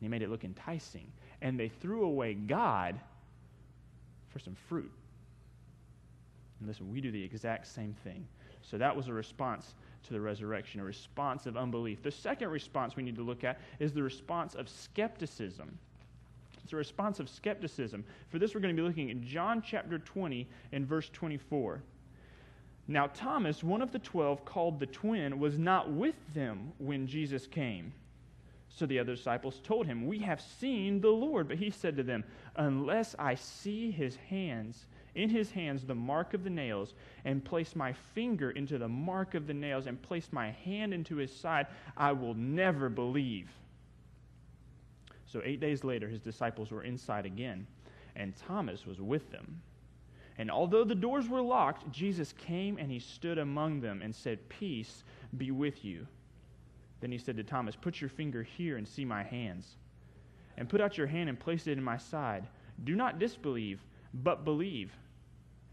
he 0.02 0.08
made 0.08 0.22
it 0.22 0.30
look 0.30 0.44
enticing. 0.44 1.12
And 1.42 1.60
they 1.60 1.68
threw 1.68 2.04
away 2.04 2.36
God 2.36 3.00
for 4.30 4.40
some 4.40 4.56
fruit. 4.70 4.92
And 6.60 6.68
listen, 6.68 6.92
we 6.92 7.02
do 7.02 7.12
the 7.12 7.24
exact 7.24 7.68
same 7.68 7.96
thing. 8.04 8.28
So 8.70 8.78
that 8.78 8.96
was 8.96 9.08
a 9.08 9.14
response 9.14 9.76
to 10.04 10.14
the 10.14 10.22
resurrection, 10.22 10.82
a 10.82 10.84
response 10.84 11.46
of 11.46 11.58
unbelief. 11.58 12.02
The 12.02 12.12
second 12.12 12.50
response 12.50 12.96
we 12.96 13.04
need 13.04 13.16
to 13.16 13.24
look 13.24 13.44
at 13.44 13.60
is 13.80 13.94
the 13.94 14.04
response 14.04 14.56
of 14.56 14.70
skepticism. 14.70 15.78
It's 16.64 16.74
a 16.74 16.78
response 16.78 17.20
of 17.20 17.30
skepticism. 17.30 18.04
For 18.30 18.40
this, 18.40 18.56
we're 18.56 18.62
going 18.62 18.76
to 18.76 18.82
be 18.82 18.88
looking 18.88 19.12
at 19.12 19.22
John 19.22 19.62
chapter 19.62 20.00
20 20.00 20.48
and 20.72 20.86
verse 20.88 21.10
24. 21.14 21.82
Now, 22.88 23.08
Thomas, 23.08 23.64
one 23.64 23.82
of 23.82 23.92
the 23.92 24.00
twelve, 24.00 24.46
called 24.46 24.80
the 24.80 24.86
twin, 24.86 25.40
was 25.40 25.58
not 25.58 25.92
with 25.92 26.16
them 26.34 26.72
when 26.78 27.08
Jesus 27.08 27.48
came. 27.48 27.94
So 28.70 28.86
the 28.86 29.00
other 29.00 29.16
disciples 29.16 29.62
told 29.64 29.88
him, 29.88 30.06
We 30.06 30.20
have 30.20 30.42
seen 30.42 31.02
the 31.02 31.10
Lord. 31.10 31.48
But 31.48 31.58
he 31.58 31.70
said 31.70 31.96
to 31.98 32.04
them, 32.04 32.24
Unless 32.56 33.16
I 33.18 33.36
see 33.36 33.90
his 33.90 34.16
hands 34.16 34.86
in 35.16 35.30
his 35.30 35.52
hands 35.52 35.86
the 35.86 35.96
mark 35.96 36.34
of 36.34 36.44
the 36.44 36.50
nails, 36.50 36.94
and 37.24 37.44
placed 37.44 37.76
my 37.76 37.94
finger 37.94 38.52
into 38.52 38.78
the 38.78 38.88
mark 38.88 39.34
of 39.34 39.48
the 39.48 39.54
nails, 39.54 39.88
and 39.88 40.02
placed 40.02 40.32
my 40.32 40.52
hand 40.52 40.94
into 40.94 41.16
his 41.16 41.36
side, 41.36 41.68
I 41.98 42.12
will 42.12 42.34
never 42.34 42.90
believe. 42.90 43.50
So, 45.26 45.42
eight 45.44 45.60
days 45.60 45.84
later, 45.84 46.08
his 46.08 46.22
disciples 46.22 46.72
were 46.72 46.84
inside 46.84 47.26
again, 47.26 47.66
and 48.16 48.36
Thomas 48.36 48.86
was 48.86 49.02
with 49.02 49.32
them. 49.32 49.62
And 50.38 50.52
although 50.52 50.84
the 50.84 50.96
doors 50.96 51.30
were 51.30 51.42
locked, 51.42 51.90
Jesus 51.92 52.34
came 52.34 52.78
and 52.78 52.92
he 52.92 53.00
stood 53.00 53.38
among 53.38 53.80
them 53.80 54.02
and 54.02 54.14
said, 54.14 54.50
Peace 54.50 55.04
be 55.38 55.52
with 55.52 55.86
you. 55.86 56.08
Then 57.00 57.12
he 57.12 57.18
said 57.18 57.38
to 57.38 57.44
Thomas, 57.44 57.76
Put 57.76 58.02
your 58.02 58.10
finger 58.10 58.44
here 58.44 58.78
and 58.78 58.88
see 58.88 59.06
my 59.06 59.24
hands, 59.24 59.78
and 60.58 60.68
put 60.68 60.82
out 60.82 60.98
your 60.98 61.08
hand 61.08 61.30
and 61.30 61.40
place 61.40 61.68
it 61.68 61.78
in 61.78 61.84
my 61.84 61.98
side. 61.98 62.48
Do 62.84 62.96
not 62.96 63.20
disbelieve, 63.20 63.82
but 64.14 64.44
believe. 64.44 64.92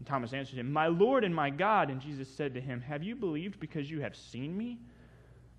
And 0.03 0.07
Thomas 0.09 0.33
answered 0.33 0.59
him, 0.59 0.69
My 0.69 0.87
Lord 0.87 1.23
and 1.23 1.33
my 1.33 1.49
God. 1.49 1.89
And 1.89 2.01
Jesus 2.01 2.27
said 2.27 2.53
to 2.55 2.59
him, 2.59 2.81
Have 2.81 3.03
you 3.03 3.15
believed 3.15 3.57
because 3.61 3.89
you 3.89 4.01
have 4.01 4.17
seen 4.17 4.57
me? 4.57 4.77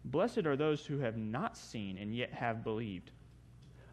Blessed 0.04 0.44
are 0.44 0.54
those 0.54 0.84
who 0.84 0.98
have 0.98 1.16
not 1.16 1.56
seen 1.56 1.96
and 1.96 2.14
yet 2.14 2.30
have 2.30 2.62
believed. 2.62 3.10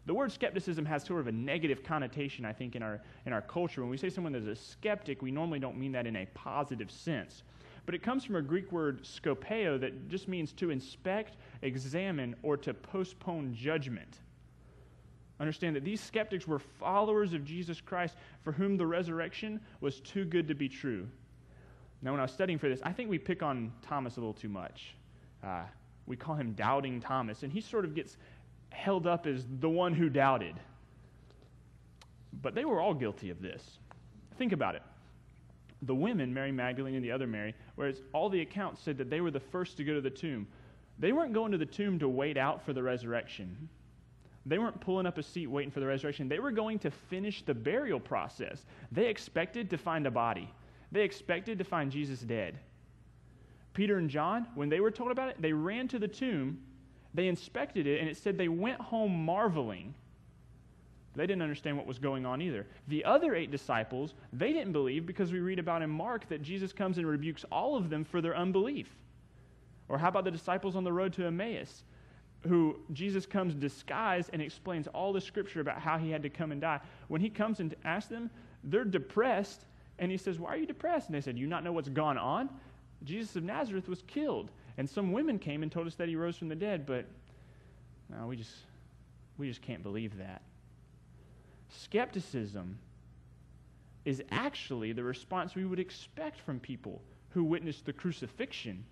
The 0.04 0.12
word 0.12 0.30
skepticism 0.30 0.84
has 0.84 1.04
sort 1.04 1.20
of 1.20 1.26
a 1.26 1.32
negative 1.32 1.82
connotation, 1.82 2.44
I 2.44 2.52
think, 2.52 2.76
in 2.76 2.82
our, 2.82 3.00
in 3.24 3.32
our 3.32 3.40
culture. 3.40 3.80
When 3.80 3.88
we 3.88 3.96
say 3.96 4.10
someone 4.10 4.34
is 4.34 4.46
a 4.46 4.54
skeptic, 4.54 5.22
we 5.22 5.30
normally 5.30 5.58
don't 5.58 5.78
mean 5.78 5.92
that 5.92 6.06
in 6.06 6.16
a 6.16 6.26
positive 6.34 6.90
sense. 6.90 7.44
But 7.86 7.94
it 7.94 8.02
comes 8.02 8.22
from 8.22 8.36
a 8.36 8.42
Greek 8.42 8.70
word 8.72 9.04
skopeo 9.04 9.80
that 9.80 10.10
just 10.10 10.28
means 10.28 10.52
to 10.52 10.68
inspect, 10.68 11.38
examine, 11.62 12.36
or 12.42 12.58
to 12.58 12.74
postpone 12.74 13.54
judgment. 13.54 14.18
Understand 15.40 15.74
that 15.76 15.84
these 15.84 16.00
skeptics 16.00 16.46
were 16.46 16.58
followers 16.58 17.32
of 17.32 17.44
Jesus 17.44 17.80
Christ 17.80 18.16
for 18.42 18.52
whom 18.52 18.76
the 18.76 18.86
resurrection 18.86 19.60
was 19.80 20.00
too 20.00 20.24
good 20.24 20.46
to 20.48 20.54
be 20.54 20.68
true. 20.68 21.08
Now, 22.02 22.10
when 22.12 22.20
I 22.20 22.24
was 22.24 22.32
studying 22.32 22.58
for 22.58 22.68
this, 22.68 22.80
I 22.82 22.92
think 22.92 23.08
we 23.08 23.18
pick 23.18 23.42
on 23.42 23.72
Thomas 23.82 24.16
a 24.16 24.20
little 24.20 24.34
too 24.34 24.48
much. 24.48 24.94
Uh, 25.42 25.62
we 26.06 26.16
call 26.16 26.34
him 26.34 26.52
Doubting 26.52 27.00
Thomas, 27.00 27.42
and 27.42 27.52
he 27.52 27.60
sort 27.60 27.84
of 27.84 27.94
gets 27.94 28.16
held 28.70 29.06
up 29.06 29.26
as 29.26 29.46
the 29.60 29.68
one 29.68 29.94
who 29.94 30.08
doubted. 30.08 30.54
But 32.40 32.54
they 32.54 32.64
were 32.64 32.80
all 32.80 32.94
guilty 32.94 33.30
of 33.30 33.40
this. 33.40 33.78
Think 34.36 34.52
about 34.52 34.74
it. 34.74 34.82
The 35.82 35.94
women, 35.94 36.32
Mary 36.32 36.52
Magdalene 36.52 36.94
and 36.94 37.04
the 37.04 37.12
other 37.12 37.26
Mary, 37.26 37.54
whereas 37.74 38.00
all 38.12 38.28
the 38.28 38.40
accounts 38.40 38.80
said 38.80 38.98
that 38.98 39.10
they 39.10 39.20
were 39.20 39.30
the 39.30 39.40
first 39.40 39.76
to 39.76 39.84
go 39.84 39.94
to 39.94 40.00
the 40.00 40.10
tomb, 40.10 40.46
They 40.98 41.12
weren't 41.12 41.32
going 41.32 41.52
to 41.52 41.58
the 41.58 41.66
tomb 41.66 41.98
to 41.98 42.08
wait 42.08 42.36
out 42.36 42.64
for 42.64 42.72
the 42.72 42.82
resurrection. 42.82 43.68
They 44.44 44.58
weren't 44.58 44.80
pulling 44.80 45.06
up 45.06 45.18
a 45.18 45.22
seat 45.22 45.46
waiting 45.46 45.70
for 45.70 45.80
the 45.80 45.86
resurrection. 45.86 46.28
They 46.28 46.40
were 46.40 46.50
going 46.50 46.78
to 46.80 46.90
finish 46.90 47.42
the 47.42 47.54
burial 47.54 48.00
process. 48.00 48.64
They 48.90 49.06
expected 49.06 49.70
to 49.70 49.78
find 49.78 50.06
a 50.06 50.10
body, 50.10 50.50
they 50.90 51.02
expected 51.02 51.58
to 51.58 51.64
find 51.64 51.90
Jesus 51.90 52.20
dead. 52.20 52.58
Peter 53.74 53.96
and 53.96 54.10
John, 54.10 54.46
when 54.54 54.68
they 54.68 54.80
were 54.80 54.90
told 54.90 55.10
about 55.10 55.30
it, 55.30 55.40
they 55.40 55.52
ran 55.52 55.88
to 55.88 55.98
the 55.98 56.08
tomb, 56.08 56.60
they 57.14 57.28
inspected 57.28 57.86
it, 57.86 58.00
and 58.00 58.08
it 58.08 58.18
said 58.18 58.36
they 58.36 58.48
went 58.48 58.80
home 58.80 59.24
marveling. 59.24 59.94
They 61.14 61.26
didn't 61.26 61.42
understand 61.42 61.76
what 61.76 61.86
was 61.86 61.98
going 61.98 62.24
on 62.24 62.40
either. 62.40 62.66
The 62.88 63.04
other 63.04 63.34
eight 63.34 63.50
disciples, 63.50 64.14
they 64.32 64.52
didn't 64.52 64.72
believe 64.72 65.06
because 65.06 65.32
we 65.32 65.40
read 65.40 65.58
about 65.58 65.82
in 65.82 65.90
Mark 65.90 66.28
that 66.28 66.42
Jesus 66.42 66.72
comes 66.72 66.96
and 66.96 67.06
rebukes 67.06 67.44
all 67.52 67.76
of 67.76 67.90
them 67.90 68.04
for 68.04 68.20
their 68.20 68.36
unbelief. 68.36 68.88
Or 69.88 69.98
how 69.98 70.08
about 70.08 70.24
the 70.24 70.30
disciples 70.30 70.74
on 70.74 70.84
the 70.84 70.92
road 70.92 71.12
to 71.14 71.26
Emmaus? 71.26 71.84
Who 72.48 72.76
Jesus 72.92 73.24
comes 73.26 73.54
disguised 73.54 74.30
and 74.32 74.42
explains 74.42 74.88
all 74.88 75.12
the 75.12 75.20
scripture 75.20 75.60
about 75.60 75.80
how 75.80 75.98
he 75.98 76.10
had 76.10 76.22
to 76.22 76.30
come 76.30 76.52
and 76.52 76.60
die. 76.60 76.80
When 77.08 77.20
he 77.20 77.30
comes 77.30 77.60
and 77.60 77.74
asks 77.84 78.08
them, 78.08 78.30
they're 78.64 78.84
depressed, 78.84 79.64
and 79.98 80.10
he 80.10 80.16
says, 80.16 80.38
Why 80.38 80.50
are 80.50 80.56
you 80.56 80.66
depressed? 80.66 81.08
And 81.08 81.14
they 81.14 81.20
said, 81.20 81.38
You 81.38 81.46
not 81.46 81.64
know 81.64 81.72
what's 81.72 81.88
gone 81.88 82.18
on? 82.18 82.48
Jesus 83.04 83.36
of 83.36 83.44
Nazareth 83.44 83.88
was 83.88 84.02
killed. 84.02 84.50
And 84.78 84.88
some 84.88 85.12
women 85.12 85.38
came 85.38 85.62
and 85.62 85.70
told 85.70 85.86
us 85.86 85.94
that 85.96 86.08
he 86.08 86.16
rose 86.16 86.36
from 86.36 86.48
the 86.48 86.54
dead, 86.54 86.86
but 86.86 87.04
no, 88.08 88.26
we 88.26 88.36
just 88.36 88.54
we 89.38 89.48
just 89.48 89.62
can't 89.62 89.82
believe 89.82 90.16
that. 90.18 90.42
Skepticism 91.68 92.78
is 94.04 94.22
actually 94.30 94.92
the 94.92 95.04
response 95.04 95.54
we 95.54 95.64
would 95.64 95.78
expect 95.78 96.40
from 96.40 96.58
people 96.58 97.02
who 97.30 97.44
witnessed 97.44 97.86
the 97.86 97.92
crucifixion 97.92 98.84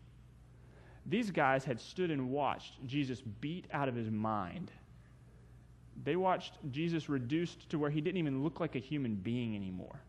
these 1.11 1.31
guys 1.33 1.65
had 1.65 1.81
stood 1.81 2.11
and 2.11 2.31
watched 2.31 2.75
Jesus 2.87 3.21
beat 3.21 3.67
out 3.73 3.89
of 3.89 3.97
his 3.97 4.09
mind. 4.11 4.71
They 6.05 6.15
watched 6.15 6.53
Jesus 6.71 7.09
reduced 7.09 7.69
to 7.71 7.79
where 7.79 7.91
he 7.91 8.01
didn't 8.01 8.19
even 8.19 8.45
look 8.45 8.61
like 8.61 8.77
a 8.77 8.79
human 8.79 9.17
being 9.17 9.57
anymore. 9.57 10.01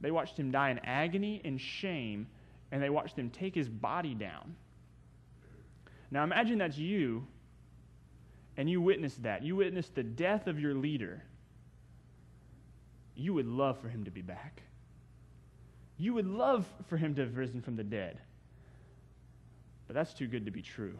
They 0.00 0.10
watched 0.10 0.36
him 0.36 0.50
die 0.50 0.70
in 0.70 0.80
agony 0.80 1.40
and 1.44 1.60
shame, 1.60 2.26
and 2.72 2.82
they 2.82 2.90
watched 2.90 3.16
him 3.16 3.30
take 3.30 3.54
his 3.54 3.68
body 3.68 4.14
down. 4.14 4.56
Now 6.10 6.24
imagine 6.24 6.58
that's 6.58 6.76
you, 6.76 7.24
and 8.56 8.68
you 8.68 8.80
witnessed 8.80 9.22
that. 9.22 9.44
You 9.44 9.54
witnessed 9.54 9.94
the 9.94 10.02
death 10.02 10.48
of 10.48 10.58
your 10.58 10.74
leader. 10.74 11.22
You 13.14 13.32
would 13.32 13.46
love 13.46 13.78
for 13.80 13.88
him 13.88 14.04
to 14.04 14.10
be 14.10 14.22
back. 14.22 14.62
You 15.98 16.14
would 16.14 16.26
love 16.26 16.66
for 16.88 16.96
him 16.96 17.14
to 17.14 17.22
have 17.22 17.36
risen 17.36 17.62
from 17.62 17.76
the 17.76 17.84
dead. 17.84 18.18
But 19.86 19.94
that's 19.94 20.14
too 20.14 20.26
good 20.26 20.44
to 20.46 20.50
be 20.50 20.62
true. 20.62 20.98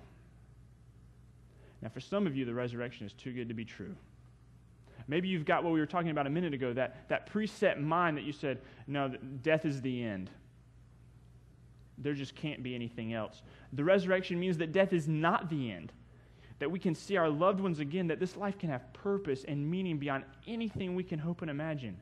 Now, 1.83 1.89
for 1.89 2.01
some 2.01 2.27
of 2.27 2.37
you, 2.37 2.45
the 2.45 2.55
resurrection 2.55 3.07
is 3.07 3.13
too 3.13 3.33
good 3.33 3.49
to 3.49 3.55
be 3.55 3.65
true. 3.65 3.95
Maybe 5.07 5.29
you've 5.29 5.45
got 5.45 5.65
what 5.65 5.73
we 5.73 5.81
were 5.81 5.87
talking 5.87 6.11
about 6.11 6.27
a 6.27 6.31
minute 6.31 6.55
ago 6.55 6.73
that, 6.73 7.09
that 7.09 7.31
preset 7.31 7.81
mind 7.81 8.17
that 8.17 8.25
you 8.25 8.33
said, 8.33 8.61
no, 8.87 9.09
death 9.43 9.67
is 9.67 9.83
the 9.83 10.03
end. 10.03 10.31
There 11.99 12.15
just 12.15 12.35
can't 12.35 12.63
be 12.63 12.75
anything 12.75 13.13
else. 13.13 13.43
The 13.73 13.85
resurrection 13.85 14.41
means 14.41 14.59
that 14.59 14.73
death 14.73 14.93
is 14.93 15.07
not 15.07 15.51
the 15.51 15.71
end, 15.71 15.93
that 16.59 16.71
we 16.71 16.79
can 16.79 16.95
see 16.95 17.17
our 17.17 17.29
loved 17.29 17.61
ones 17.61 17.81
again, 17.81 18.07
that 18.09 18.19
this 18.19 18.37
life 18.37 18.59
can 18.59 18.71
have 18.71 18.93
purpose 18.93 19.45
and 19.47 19.71
meaning 19.71 19.99
beyond 19.99 20.25
anything 20.47 20.95
we 20.95 21.05
can 21.05 21.19
hope 21.19 21.43
and 21.43 21.51
imagine. 21.51 21.99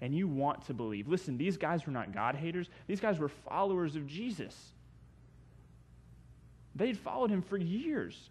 And 0.00 0.14
you 0.14 0.28
want 0.28 0.64
to 0.66 0.74
believe. 0.74 1.08
Listen, 1.08 1.36
these 1.36 1.56
guys 1.56 1.86
were 1.86 1.92
not 1.92 2.12
God 2.12 2.36
haters, 2.36 2.68
these 2.86 3.00
guys 3.00 3.18
were 3.18 3.28
followers 3.28 3.96
of 3.96 4.06
Jesus. 4.06 4.72
They'd 6.74 6.98
followed 6.98 7.30
him 7.30 7.42
for 7.42 7.56
years, 7.56 8.30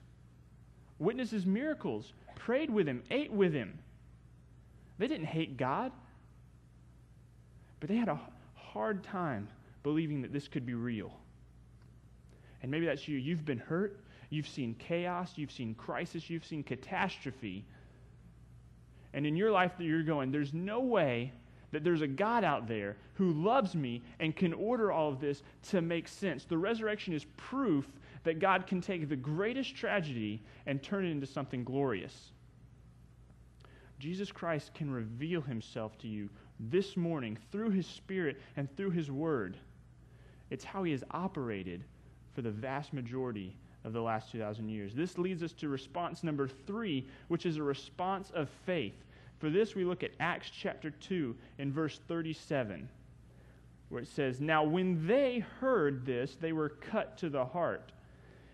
witnessed 1.00 1.32
his 1.32 1.46
miracles, 1.46 2.14
prayed 2.36 2.70
with 2.70 2.88
him, 2.88 3.04
ate 3.10 3.32
with 3.32 3.54
him. 3.54 3.80
They 4.98 5.08
didn't 5.08 5.28
hate 5.28 5.58
God, 5.58 5.92
but 7.80 7.90
they 7.90 7.96
had 7.96 8.10
a 8.10 8.20
hard 8.56 9.04
time 9.04 9.48
believing 9.82 10.22
that 10.22 10.34
this 10.34 10.48
could 10.48 10.66
be 10.66 10.74
real. 10.74 11.14
And 12.62 12.72
maybe 12.72 12.86
that's 12.86 13.08
you. 13.08 13.18
You've 13.18 13.46
been 13.46 13.60
hurt. 13.60 14.00
You've 14.30 14.48
seen 14.48 14.76
chaos. 14.76 15.34
You've 15.36 15.52
seen 15.52 15.76
crisis. 15.76 16.30
You've 16.30 16.46
seen 16.46 16.64
catastrophe. 16.64 17.66
And 19.14 19.28
in 19.28 19.36
your 19.36 19.52
life, 19.52 19.74
that 19.78 19.84
you're 19.84 20.04
going, 20.04 20.32
there's 20.32 20.54
no 20.54 20.80
way 20.80 21.34
that 21.72 21.84
there's 21.84 22.02
a 22.02 22.08
God 22.08 22.44
out 22.44 22.68
there 22.68 22.96
who 23.16 23.34
loves 23.34 23.76
me 23.76 24.02
and 24.20 24.36
can 24.36 24.54
order 24.54 24.92
all 24.92 25.10
of 25.10 25.20
this 25.20 25.44
to 25.70 25.82
make 25.82 26.08
sense. 26.08 26.46
The 26.46 26.58
resurrection 26.58 27.14
is 27.14 27.26
proof 27.36 27.86
that 28.24 28.40
God 28.40 28.68
can 28.68 28.82
take 28.82 29.10
the 29.10 29.16
greatest 29.16 29.76
tragedy 29.76 30.42
and 30.66 30.82
turn 30.82 31.06
it 31.06 31.10
into 31.10 31.28
something 31.28 31.64
glorious. 31.64 32.32
Jesus 34.00 34.32
Christ 34.32 34.74
can 34.74 34.92
reveal 34.92 35.42
himself 35.42 35.98
to 36.00 36.08
you 36.08 36.30
this 36.60 36.98
morning 36.98 37.38
through 37.52 37.70
his 37.70 37.88
Spirit 37.88 38.40
and 38.58 38.74
through 38.76 38.92
his 38.92 39.12
Word. 39.12 39.58
It's 40.50 40.64
how 40.64 40.84
he 40.84 40.92
has 40.92 41.04
operated 41.12 41.84
for 42.34 42.42
the 42.42 42.52
vast 42.52 42.94
majority 42.94 43.56
of 43.84 43.94
the 43.94 44.02
last 44.02 44.32
2,000 44.32 44.70
years. 44.70 44.94
This 44.94 45.18
leads 45.18 45.44
us 45.44 45.54
to 45.54 45.68
response 45.68 46.24
number 46.24 46.48
three, 46.48 47.08
which 47.28 47.46
is 47.46 47.58
a 47.58 47.64
response 47.64 48.32
of 48.34 48.50
faith. 48.66 48.96
For 49.40 49.50
this, 49.50 49.76
we 49.76 49.84
look 49.84 50.04
at 50.04 50.12
Acts 50.20 50.50
chapter 50.50 50.90
2 50.90 51.36
and 51.60 51.74
verse 51.74 52.00
37, 52.08 52.88
where 53.90 54.02
it 54.02 54.08
says, 54.08 54.40
Now 54.40 54.64
when 54.64 55.06
they 55.06 55.40
heard 55.60 56.06
this, 56.06 56.38
they 56.40 56.54
were 56.54 56.70
cut 56.70 57.18
to 57.18 57.30
the 57.30 57.44
heart 57.44 57.92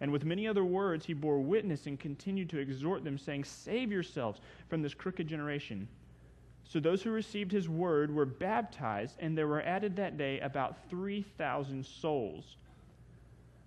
And 0.00 0.12
with 0.12 0.24
many 0.24 0.46
other 0.46 0.64
words, 0.64 1.06
he 1.06 1.14
bore 1.14 1.38
witness 1.38 1.86
and 1.86 1.98
continued 1.98 2.50
to 2.50 2.58
exhort 2.58 3.04
them, 3.04 3.16
saying, 3.18 3.44
Save 3.44 3.90
yourselves 3.90 4.40
from 4.68 4.82
this 4.82 4.94
crooked 4.94 5.26
generation. 5.26 5.88
So 6.64 6.80
those 6.80 7.02
who 7.02 7.10
received 7.10 7.52
his 7.52 7.68
word 7.68 8.14
were 8.14 8.26
baptized, 8.26 9.16
and 9.20 9.36
there 9.38 9.46
were 9.46 9.62
added 9.62 9.96
that 9.96 10.18
day 10.18 10.40
about 10.40 10.76
3,000 10.90 11.84
souls. 11.86 12.56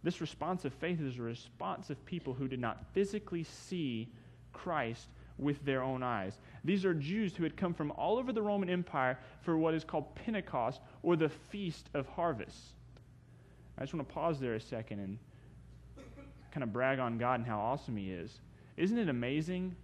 This 0.03 0.21
response 0.21 0.65
of 0.65 0.73
faith 0.73 1.01
is 1.01 1.17
a 1.17 1.23
response 1.23 1.89
of 1.89 2.05
people 2.05 2.33
who 2.33 2.47
did 2.47 2.59
not 2.59 2.85
physically 2.93 3.43
see 3.43 4.09
Christ 4.53 5.07
with 5.37 5.63
their 5.65 5.81
own 5.81 6.03
eyes. 6.03 6.37
These 6.63 6.85
are 6.85 6.93
Jews 6.93 7.35
who 7.35 7.43
had 7.43 7.57
come 7.57 7.73
from 7.73 7.91
all 7.91 8.17
over 8.17 8.33
the 8.33 8.41
Roman 8.41 8.69
Empire 8.69 9.17
for 9.41 9.57
what 9.57 9.73
is 9.73 9.85
called 9.85 10.13
Pentecost 10.15 10.81
or 11.01 11.15
the 11.15 11.29
Feast 11.29 11.89
of 11.93 12.05
Harvest. 12.07 12.73
I 13.77 13.81
just 13.81 13.93
want 13.93 14.07
to 14.07 14.13
pause 14.13 14.39
there 14.39 14.55
a 14.55 14.59
second 14.59 14.99
and 14.99 15.17
kind 16.51 16.63
of 16.63 16.73
brag 16.73 16.99
on 16.99 17.17
God 17.17 17.39
and 17.39 17.47
how 17.47 17.59
awesome 17.59 17.97
He 17.97 18.11
is. 18.11 18.39
Isn't 18.77 18.97
it 18.97 19.09
amazing 19.09 19.75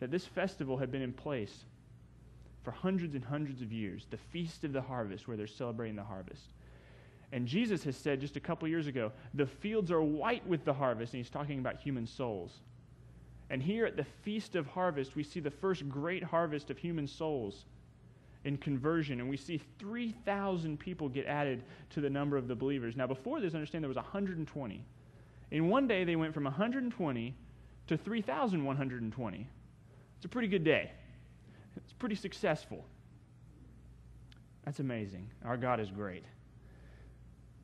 that 0.00 0.10
this 0.10 0.24
festival 0.24 0.76
had 0.76 0.90
been 0.90 1.02
in 1.02 1.12
place 1.12 1.64
for 2.62 2.70
hundreds 2.70 3.14
and 3.14 3.24
hundreds 3.24 3.62
of 3.62 3.72
years, 3.72 4.06
the 4.10 4.16
Feast 4.16 4.64
of 4.64 4.72
the 4.72 4.82
Harvest, 4.82 5.26
where 5.26 5.36
they're 5.36 5.46
celebrating 5.46 5.96
the 5.96 6.04
harvest? 6.04 6.52
And 7.32 7.46
Jesus 7.46 7.84
has 7.84 7.96
said 7.96 8.20
just 8.20 8.36
a 8.36 8.40
couple 8.40 8.68
years 8.68 8.86
ago, 8.86 9.12
the 9.34 9.46
fields 9.46 9.90
are 9.90 10.02
white 10.02 10.46
with 10.46 10.64
the 10.64 10.72
harvest, 10.72 11.12
and 11.12 11.22
He's 11.22 11.30
talking 11.30 11.58
about 11.58 11.78
human 11.78 12.06
souls. 12.06 12.52
And 13.50 13.62
here 13.62 13.86
at 13.86 13.96
the 13.96 14.06
Feast 14.22 14.56
of 14.56 14.66
Harvest, 14.66 15.16
we 15.16 15.22
see 15.22 15.40
the 15.40 15.50
first 15.50 15.88
great 15.88 16.22
harvest 16.22 16.70
of 16.70 16.78
human 16.78 17.06
souls 17.06 17.64
in 18.44 18.56
conversion, 18.56 19.20
and 19.20 19.28
we 19.28 19.36
see 19.36 19.60
3,000 19.78 20.78
people 20.78 21.08
get 21.08 21.26
added 21.26 21.64
to 21.90 22.00
the 22.00 22.10
number 22.10 22.36
of 22.36 22.48
the 22.48 22.54
believers. 22.54 22.96
Now, 22.96 23.06
before 23.06 23.40
this, 23.40 23.54
understand 23.54 23.82
there 23.82 23.88
was 23.88 23.96
120. 23.96 24.84
In 25.50 25.68
one 25.68 25.88
day, 25.88 26.04
they 26.04 26.16
went 26.16 26.34
from 26.34 26.44
120 26.44 27.34
to 27.86 27.96
3,120. 27.96 29.46
It's 30.16 30.24
a 30.24 30.28
pretty 30.28 30.48
good 30.48 30.64
day. 30.64 30.90
It's 31.76 31.92
pretty 31.92 32.16
successful. 32.16 32.84
That's 34.64 34.80
amazing. 34.80 35.30
Our 35.44 35.56
God 35.56 35.80
is 35.80 35.90
great. 35.90 36.24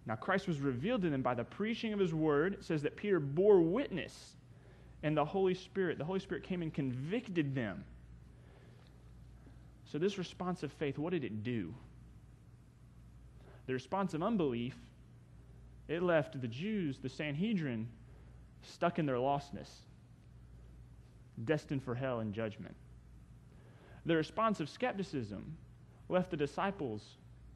Now, 0.06 0.16
Christ 0.16 0.46
was 0.46 0.60
revealed 0.60 1.02
to 1.02 1.10
them 1.10 1.22
by 1.22 1.34
the 1.34 1.44
preaching 1.44 1.92
of 1.92 1.98
his 1.98 2.14
word. 2.14 2.54
It 2.54 2.64
says 2.64 2.82
that 2.82 2.96
Peter 2.96 3.20
bore 3.20 3.60
witness, 3.60 4.36
and 5.02 5.16
the 5.16 5.24
Holy 5.24 5.54
Spirit, 5.54 5.98
the 5.98 6.04
Holy 6.04 6.20
Spirit 6.20 6.44
came 6.44 6.62
and 6.62 6.72
convicted 6.72 7.54
them. 7.54 7.84
So, 9.84 9.98
this 9.98 10.18
response 10.18 10.62
of 10.62 10.72
faith, 10.72 10.98
what 10.98 11.10
did 11.10 11.24
it 11.24 11.42
do? 11.42 11.74
The 13.66 13.72
response 13.72 14.14
of 14.14 14.22
unbelief 14.22 14.76
it 15.88 16.02
left 16.02 16.40
the 16.40 16.48
Jews, 16.48 16.98
the 16.98 17.08
Sanhedrin, 17.08 17.88
stuck 18.62 18.98
in 18.98 19.06
their 19.06 19.16
lostness. 19.16 19.68
destined 21.44 21.82
for 21.82 21.94
hell 21.94 22.20
and 22.20 22.32
judgment. 22.32 22.74
The 24.06 24.16
response 24.16 24.60
of 24.60 24.68
skepticism 24.68 25.56
left 26.08 26.30
the 26.30 26.36
disciples 26.36 27.02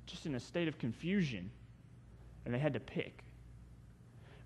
just 0.07 0.27
in 0.27 0.35
a 0.35 0.41
state 0.41 0.69
of 0.69 0.79
confusion, 0.79 1.51
and 2.45 2.55
they 2.55 2.59
had 2.59 2.73
to 2.73 2.81
pick. 2.81 3.23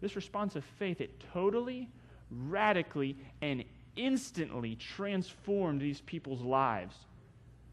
This 0.01 0.17
response 0.17 0.57
of 0.57 0.65
faith, 0.65 1.01
it 1.01 1.23
totally, 1.33 1.89
radically, 2.31 3.17
and 3.41 3.65
instantly 3.97 4.75
transformed 4.77 5.81
these 5.81 6.01
people's 6.01 6.43
lives. 6.43 6.97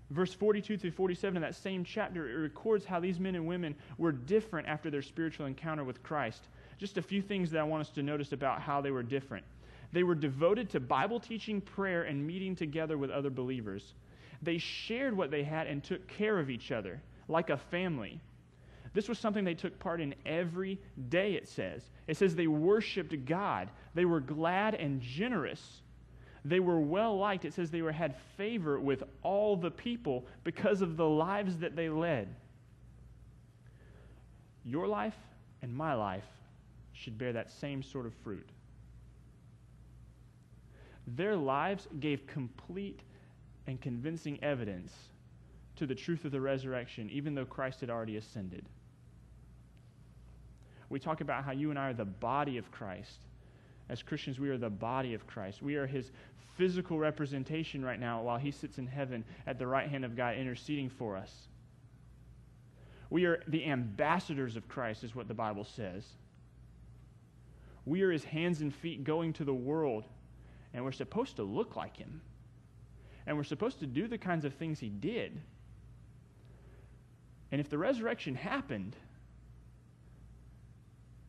Verse 0.10 0.34
42 0.34 0.78
through 0.78 0.92
47 0.92 1.38
in 1.38 1.42
that 1.42 1.56
same 1.56 1.84
chapter, 1.84 2.30
it 2.30 2.42
records 2.42 2.84
how 2.84 3.00
these 3.00 3.20
men 3.20 3.36
and 3.36 3.46
women 3.46 3.75
were 3.98 4.12
different 4.12 4.68
after 4.68 4.89
their 4.89 5.04
spiritual 5.04 5.46
encounter 5.46 5.84
with 5.84 6.01
Christ. 6.01 6.48
Just 6.80 6.98
a 6.98 7.01
few 7.01 7.22
things 7.22 7.51
that 7.51 7.60
I 7.60 7.63
want 7.63 7.82
us 7.82 7.89
to 7.92 8.04
notice 8.04 8.32
about 8.32 8.62
how 8.62 8.82
they 8.82 8.92
were 8.92 9.04
different. 9.04 9.46
They 9.92 10.04
were 10.04 10.16
devoted 10.16 10.70
to 10.72 10.80
Bible 10.80 11.20
teaching, 11.20 11.62
prayer, 11.62 12.04
and 12.04 12.25
meeting 12.25 12.56
together 12.56 12.98
with 12.98 13.12
other 13.12 13.30
believers. 13.30 13.94
They 14.42 14.58
shared 14.58 15.16
what 15.16 15.32
they 15.32 15.44
had 15.44 15.68
and 15.68 15.84
took 15.84 16.08
care 16.08 16.39
of 16.39 16.50
each 16.50 16.72
other 16.72 17.01
like 17.28 17.50
a 17.50 17.58
family. 17.58 18.20
This 18.94 19.08
was 19.08 19.20
something 19.20 19.44
they 19.44 19.54
took 19.54 19.78
part 19.80 20.01
in 20.01 20.16
every 20.25 20.80
day, 21.10 21.34
it 21.34 21.48
says. 21.48 21.84
It 22.08 22.18
says 22.18 22.36
they 22.36 22.48
worshiped 22.48 23.25
God. 23.25 23.70
They 23.94 24.06
were 24.06 24.20
glad 24.20 24.74
and 24.74 25.01
generous. 25.01 25.82
They 26.46 26.60
were 26.60 26.79
well 26.79 27.17
liked. 27.17 27.46
It 27.46 27.53
says 27.53 27.69
they 27.69 27.81
were, 27.81 27.91
had 27.91 28.15
favor 28.38 28.79
with 28.79 29.03
all 29.24 29.55
the 29.55 29.72
people 29.72 30.25
because 30.43 30.81
of 30.81 30.98
the 30.98 31.08
lives 31.08 31.58
that 31.58 31.75
they 31.75 31.89
led. 31.89 32.27
Your 34.63 34.88
life 34.88 35.15
and 35.62 35.74
my 35.74 35.93
life 35.93 36.25
should 36.93 37.17
bear 37.17 37.34
that 37.34 37.50
same 37.50 37.84
sort 37.84 38.05
of 38.05 38.13
fruit. 38.24 38.48
Their 41.15 41.36
lives 41.36 41.88
gave 42.00 42.27
complete 42.27 43.00
and 43.67 43.81
convincing 43.81 44.41
evidence 44.43 44.93
to 45.75 45.86
the 45.86 45.96
truth 45.96 46.25
of 46.25 46.31
the 46.31 46.41
resurrection, 46.41 47.10
even 47.10 47.36
though 47.36 47.46
Christ 47.46 47.81
had 47.81 47.89
already 47.89 48.17
ascended. 48.17 48.65
We 50.89 51.00
talk 51.00 51.22
about 51.22 51.43
how 51.43 51.51
you 51.51 51.69
and 51.69 51.79
I 51.79 51.89
are 51.89 51.93
the 51.93 52.05
body 52.05 52.58
of 52.58 52.72
Christ. 52.72 53.25
As 53.89 54.03
Christians, 54.03 54.39
we 54.39 54.50
are 54.50 54.58
the 54.58 54.69
body 54.69 55.13
of 55.13 55.25
Christ. 55.25 55.62
We 55.62 55.75
are 55.75 55.88
his 55.88 56.12
physical 56.60 57.00
representation 57.00 57.86
right 57.86 58.01
now 58.01 58.22
while 58.22 58.38
he 58.38 58.51
sits 58.51 58.78
in 58.78 58.86
heaven 58.86 59.24
at 59.48 59.58
the 59.58 59.66
right 59.66 59.89
hand 59.89 60.04
of 60.04 60.18
God 60.18 60.36
interceding 60.36 60.89
for 60.89 61.16
us. 61.16 61.34
We 63.10 63.24
are 63.24 63.42
the 63.48 63.66
ambassadors 63.66 64.58
of 64.58 64.68
Christ, 64.68 65.06
is 65.06 65.16
what 65.16 65.30
the 65.30 65.34
Bible 65.34 65.63
says. 65.63 66.06
We 67.86 68.01
are 68.01 68.12
his 68.12 68.25
hands 68.25 68.60
and 68.60 68.75
feet 68.75 69.06
going 69.06 69.32
to 69.34 69.46
the 69.46 69.54
world, 69.54 70.04
and 70.74 70.84
we're 70.84 70.92
supposed 70.92 71.38
to 71.38 71.44
look 71.44 71.78
like 71.78 71.96
him. 71.96 72.20
And 73.25 73.38
we're 73.38 73.44
supposed 73.46 73.80
to 73.80 73.88
do 73.88 74.10
the 74.10 74.18
kinds 74.18 74.44
of 74.44 74.54
things 74.54 74.82
he 74.82 74.89
did. 74.89 75.39
And 77.54 77.62
if 77.62 77.70
the 77.70 77.78
resurrection 77.78 78.36
happened, 78.36 78.98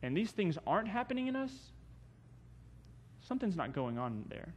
and 0.03 0.15
these 0.15 0.31
things 0.31 0.57
aren't 0.67 0.89
happening 0.89 1.27
in 1.27 1.37
us, 1.37 1.53
something's 3.21 3.55
not 3.55 3.71
going 3.71 3.97
on 3.97 4.25
there. 4.27 4.53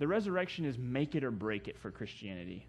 The 0.00 0.08
resurrection 0.08 0.64
is 0.64 0.78
make 0.78 1.14
it 1.14 1.22
or 1.22 1.30
break 1.30 1.68
it 1.68 1.78
for 1.78 1.90
Christianity. 1.90 2.66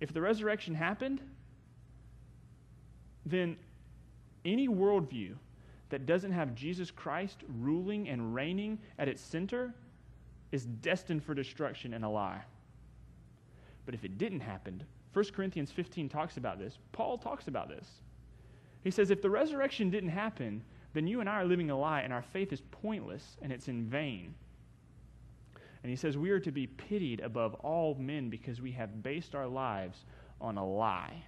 If 0.00 0.12
the 0.12 0.20
resurrection 0.20 0.74
happened, 0.74 1.20
then 3.24 3.56
any 4.44 4.68
worldview 4.68 5.36
that 5.90 6.06
doesn't 6.06 6.32
have 6.32 6.56
Jesus 6.56 6.90
Christ 6.90 7.38
ruling 7.60 8.08
and 8.08 8.34
reigning 8.34 8.80
at 8.98 9.06
its 9.06 9.22
center 9.22 9.72
is 10.50 10.64
destined 10.64 11.22
for 11.22 11.34
destruction 11.34 11.94
and 11.94 12.04
a 12.04 12.08
lie. 12.08 12.42
But 13.86 13.94
if 13.94 14.04
it 14.04 14.18
didn't 14.18 14.40
happen, 14.40 14.82
1 15.12 15.24
Corinthians 15.26 15.70
15 15.70 16.08
talks 16.08 16.36
about 16.36 16.58
this. 16.58 16.78
Paul 16.90 17.16
talks 17.16 17.46
about 17.46 17.68
this. 17.68 17.86
He 18.82 18.90
says, 18.90 19.12
if 19.12 19.22
the 19.22 19.30
resurrection 19.30 19.88
didn't 19.88 20.10
happen, 20.10 20.64
then 20.94 21.06
you 21.06 21.20
and 21.20 21.28
I 21.28 21.34
are 21.34 21.44
living 21.44 21.70
a 21.70 21.78
lie, 21.78 22.00
and 22.00 22.12
our 22.12 22.22
faith 22.22 22.52
is 22.52 22.62
pointless 22.72 23.36
and 23.40 23.52
it's 23.52 23.68
in 23.68 23.84
vain. 23.84 24.34
And 25.82 25.90
he 25.90 25.96
says, 25.96 26.18
we 26.18 26.30
are 26.30 26.40
to 26.40 26.52
be 26.52 26.66
pitied 26.66 27.20
above 27.20 27.54
all 27.54 27.94
men 27.94 28.28
because 28.28 28.60
we 28.60 28.72
have 28.72 29.02
based 29.02 29.34
our 29.34 29.46
lives 29.46 30.04
on 30.40 30.58
a 30.58 30.66
lie. 30.66 31.22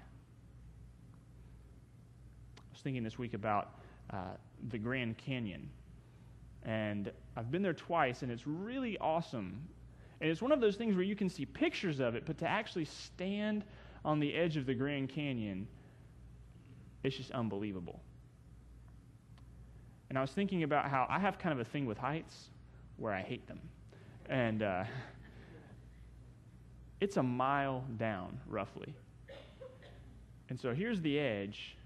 I 2.58 2.60
was 2.70 2.80
thinking 2.82 3.02
this 3.02 3.18
week 3.18 3.34
about 3.34 3.78
uh, 4.10 4.34
the 4.68 4.78
Grand 4.78 5.16
Canyon. 5.16 5.70
And 6.64 7.10
I've 7.36 7.50
been 7.50 7.62
there 7.62 7.72
twice, 7.72 8.22
and 8.22 8.30
it's 8.30 8.46
really 8.46 8.98
awesome. 8.98 9.66
And 10.20 10.30
it's 10.30 10.42
one 10.42 10.52
of 10.52 10.60
those 10.60 10.76
things 10.76 10.94
where 10.94 11.04
you 11.04 11.16
can 11.16 11.28
see 11.28 11.46
pictures 11.46 11.98
of 11.98 12.14
it, 12.14 12.24
but 12.26 12.38
to 12.38 12.48
actually 12.48 12.84
stand 12.84 13.64
on 14.04 14.20
the 14.20 14.34
edge 14.34 14.56
of 14.56 14.66
the 14.66 14.74
Grand 14.74 15.08
Canyon, 15.08 15.66
it's 17.02 17.16
just 17.16 17.30
unbelievable. 17.32 18.00
And 20.10 20.18
I 20.18 20.20
was 20.20 20.30
thinking 20.30 20.62
about 20.62 20.90
how 20.90 21.06
I 21.08 21.18
have 21.18 21.38
kind 21.38 21.58
of 21.58 21.66
a 21.66 21.68
thing 21.68 21.86
with 21.86 21.96
heights 21.96 22.50
where 22.98 23.14
I 23.14 23.22
hate 23.22 23.48
them. 23.48 23.60
And 24.28 24.62
uh, 24.62 24.84
it's 27.00 27.16
a 27.16 27.22
mile 27.22 27.84
down, 27.96 28.38
roughly. 28.46 28.94
And 30.48 30.60
so 30.60 30.74
here's 30.74 31.00
the 31.00 31.18
edge. 31.18 31.76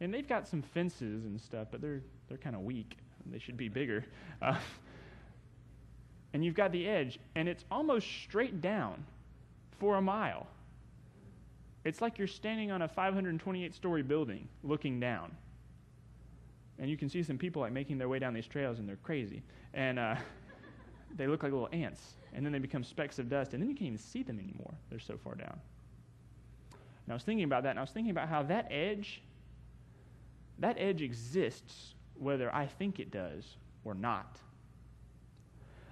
And 0.00 0.12
they've 0.12 0.28
got 0.28 0.46
some 0.46 0.62
fences 0.62 1.24
and 1.24 1.40
stuff, 1.40 1.68
but 1.70 1.80
they're, 1.80 2.02
they're 2.28 2.38
kind 2.38 2.54
of 2.54 2.62
weak. 2.62 2.96
They 3.30 3.38
should 3.38 3.56
be 3.56 3.68
bigger. 3.68 4.04
Uh, 4.42 4.56
and 6.32 6.44
you've 6.44 6.54
got 6.54 6.72
the 6.72 6.86
edge, 6.86 7.18
and 7.34 7.48
it's 7.48 7.64
almost 7.70 8.06
straight 8.06 8.60
down 8.60 9.04
for 9.78 9.96
a 9.96 10.02
mile. 10.02 10.46
It's 11.84 12.02
like 12.02 12.18
you're 12.18 12.26
standing 12.26 12.70
on 12.70 12.82
a 12.82 12.88
528 12.88 13.74
story 13.74 14.02
building 14.02 14.48
looking 14.62 15.00
down. 15.00 15.34
And 16.78 16.90
you 16.90 16.96
can 16.96 17.08
see 17.08 17.22
some 17.22 17.38
people 17.38 17.62
like 17.62 17.72
making 17.72 17.96
their 17.96 18.08
way 18.08 18.18
down 18.18 18.34
these 18.34 18.46
trails, 18.46 18.78
and 18.78 18.88
they're 18.88 18.96
crazy. 18.96 19.42
And 19.72 19.98
uh, 19.98 20.16
they 21.16 21.26
look 21.26 21.42
like 21.42 21.52
little 21.52 21.68
ants. 21.72 22.14
And 22.32 22.44
then 22.44 22.52
they 22.52 22.58
become 22.58 22.84
specks 22.84 23.18
of 23.18 23.28
dust, 23.28 23.54
and 23.54 23.62
then 23.62 23.70
you 23.70 23.74
can't 23.74 23.88
even 23.88 23.98
see 23.98 24.22
them 24.22 24.38
anymore. 24.38 24.74
They're 24.90 24.98
so 24.98 25.16
far 25.16 25.34
down. 25.34 25.58
And 26.70 27.12
I 27.12 27.14
was 27.14 27.22
thinking 27.22 27.44
about 27.44 27.62
that, 27.62 27.70
and 27.70 27.78
I 27.78 27.82
was 27.82 27.90
thinking 27.90 28.10
about 28.10 28.28
how 28.28 28.42
that 28.44 28.68
edge, 28.70 29.22
that 30.58 30.76
edge 30.78 31.02
exists 31.02 31.94
whether 32.18 32.54
I 32.54 32.66
think 32.66 32.98
it 32.98 33.10
does 33.10 33.56
or 33.84 33.94
not. 33.94 34.38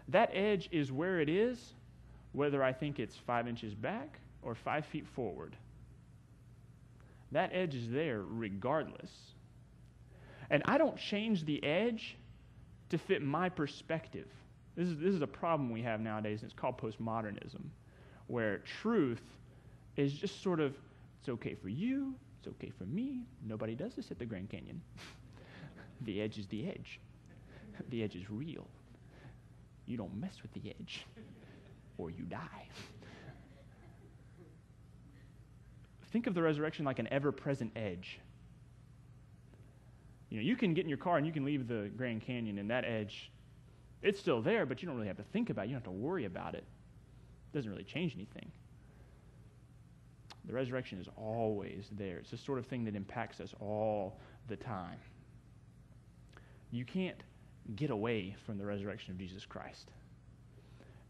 That 0.08 0.30
edge 0.34 0.68
is 0.70 0.92
where 0.92 1.20
it 1.20 1.28
is, 1.28 1.72
whether 2.32 2.62
I 2.62 2.72
think 2.72 2.98
it's 2.98 3.16
five 3.16 3.48
inches 3.48 3.74
back 3.74 4.18
or 4.42 4.54
five 4.54 4.84
feet 4.84 5.06
forward. 5.06 5.56
That 7.32 7.50
edge 7.52 7.74
is 7.74 7.90
there 7.90 8.22
regardless. 8.22 9.10
And 10.50 10.62
I 10.66 10.78
don't 10.78 10.96
change 10.96 11.44
the 11.44 11.62
edge 11.64 12.16
to 12.90 12.98
fit 12.98 13.22
my 13.22 13.48
perspective. 13.48 14.28
This 14.76 14.88
is, 14.88 14.98
this 14.98 15.14
is 15.14 15.22
a 15.22 15.26
problem 15.26 15.70
we 15.70 15.82
have 15.82 16.00
nowadays, 16.00 16.42
and 16.42 16.50
it's 16.50 16.58
called 16.58 16.78
postmodernism, 16.78 17.62
where 18.26 18.58
truth 18.82 19.22
is 19.96 20.12
just 20.12 20.42
sort 20.42 20.60
of, 20.60 20.74
it's 21.20 21.28
okay 21.28 21.54
for 21.54 21.68
you, 21.68 22.14
it's 22.38 22.48
okay 22.48 22.72
for 22.76 22.84
me. 22.84 23.20
Nobody 23.46 23.74
does 23.74 23.94
this 23.94 24.10
at 24.10 24.18
the 24.18 24.26
Grand 24.26 24.50
Canyon. 24.50 24.80
the 26.02 26.20
edge 26.20 26.38
is 26.38 26.46
the 26.48 26.66
edge, 26.66 27.00
the 27.90 28.02
edge 28.02 28.16
is 28.16 28.28
real. 28.28 28.66
You 29.86 29.96
don't 29.96 30.18
mess 30.18 30.42
with 30.42 30.52
the 30.54 30.70
edge, 30.70 31.06
or 31.98 32.10
you 32.10 32.24
die. 32.24 32.68
Think 36.10 36.26
of 36.28 36.34
the 36.34 36.42
resurrection 36.42 36.84
like 36.84 37.00
an 37.00 37.08
ever 37.10 37.32
present 37.32 37.72
edge. 37.74 38.20
You 40.30 40.38
know, 40.38 40.44
you 40.44 40.56
can 40.56 40.72
get 40.72 40.84
in 40.84 40.88
your 40.88 40.98
car 40.98 41.16
and 41.16 41.26
you 41.26 41.32
can 41.32 41.44
leave 41.44 41.66
the 41.68 41.90
Grand 41.96 42.22
Canyon, 42.22 42.58
and 42.58 42.70
that 42.70 42.84
edge, 42.84 43.30
it's 44.02 44.20
still 44.20 44.42
there, 44.42 44.66
but 44.66 44.82
you 44.82 44.86
don't 44.86 44.96
really 44.96 45.08
have 45.08 45.16
to 45.16 45.24
think 45.24 45.50
about 45.50 45.64
it. 45.64 45.68
You 45.68 45.74
don't 45.74 45.84
have 45.84 45.92
to 45.92 45.98
worry 45.98 46.24
about 46.24 46.54
it. 46.54 46.64
It 47.52 47.56
doesn't 47.56 47.70
really 47.70 47.84
change 47.84 48.14
anything. 48.14 48.50
The 50.46 50.52
resurrection 50.52 50.98
is 51.00 51.08
always 51.16 51.88
there. 51.92 52.18
It's 52.18 52.30
the 52.30 52.36
sort 52.36 52.58
of 52.58 52.66
thing 52.66 52.84
that 52.84 52.94
impacts 52.94 53.40
us 53.40 53.54
all 53.60 54.18
the 54.48 54.56
time. 54.56 54.98
You 56.70 56.84
can't 56.84 57.22
get 57.76 57.90
away 57.90 58.36
from 58.44 58.58
the 58.58 58.66
resurrection 58.66 59.12
of 59.12 59.18
Jesus 59.18 59.46
Christ. 59.46 59.90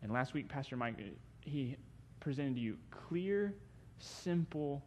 And 0.02 0.12
last 0.12 0.34
week, 0.34 0.48
Pastor 0.48 0.76
Mike, 0.76 0.96
he 1.40 1.76
presented 2.20 2.54
to 2.54 2.60
you 2.60 2.76
clear, 2.90 3.54
simple 3.98 4.84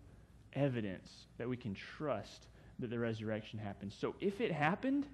evidence 0.53 1.25
that 1.38 1.49
we 1.49 1.57
can 1.57 1.73
trust 1.73 2.47
that 2.79 2.89
the 2.89 2.99
resurrection 2.99 3.60
happened. 3.60 3.91
So 3.91 4.15
if 4.21 4.39
it 4.39 4.51
happened, 4.51 5.07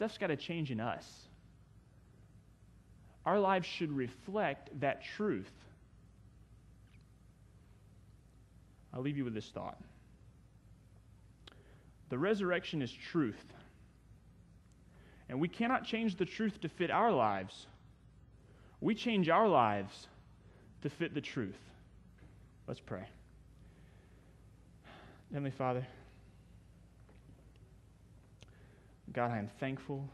stuff's 0.00 0.16
got 0.16 0.28
to 0.28 0.36
change 0.36 0.70
in 0.70 0.80
us. 0.80 1.04
Our 3.26 3.38
lives 3.38 3.66
should 3.66 3.92
reflect 3.92 4.80
that 4.80 5.04
truth. 5.04 5.52
I'll 8.94 9.02
leave 9.02 9.18
you 9.18 9.24
with 9.26 9.34
this 9.34 9.50
thought. 9.52 9.76
The 12.08 12.16
resurrection 12.16 12.80
is 12.80 12.90
truth. 12.90 13.44
And 15.28 15.38
we 15.38 15.48
cannot 15.48 15.84
change 15.84 16.16
the 16.16 16.24
truth 16.24 16.58
to 16.62 16.70
fit 16.70 16.90
our 16.90 17.12
lives. 17.12 17.66
We 18.80 18.94
change 18.94 19.28
our 19.28 19.48
lives 19.48 20.08
to 20.80 20.88
fit 20.88 21.12
the 21.12 21.20
truth. 21.20 21.60
Let's 22.66 22.80
pray. 22.80 23.04
Heavenly 25.30 25.50
Father, 25.50 25.86
God, 29.12 29.32
I 29.32 29.38
am 29.38 29.50
thankful 29.58 30.08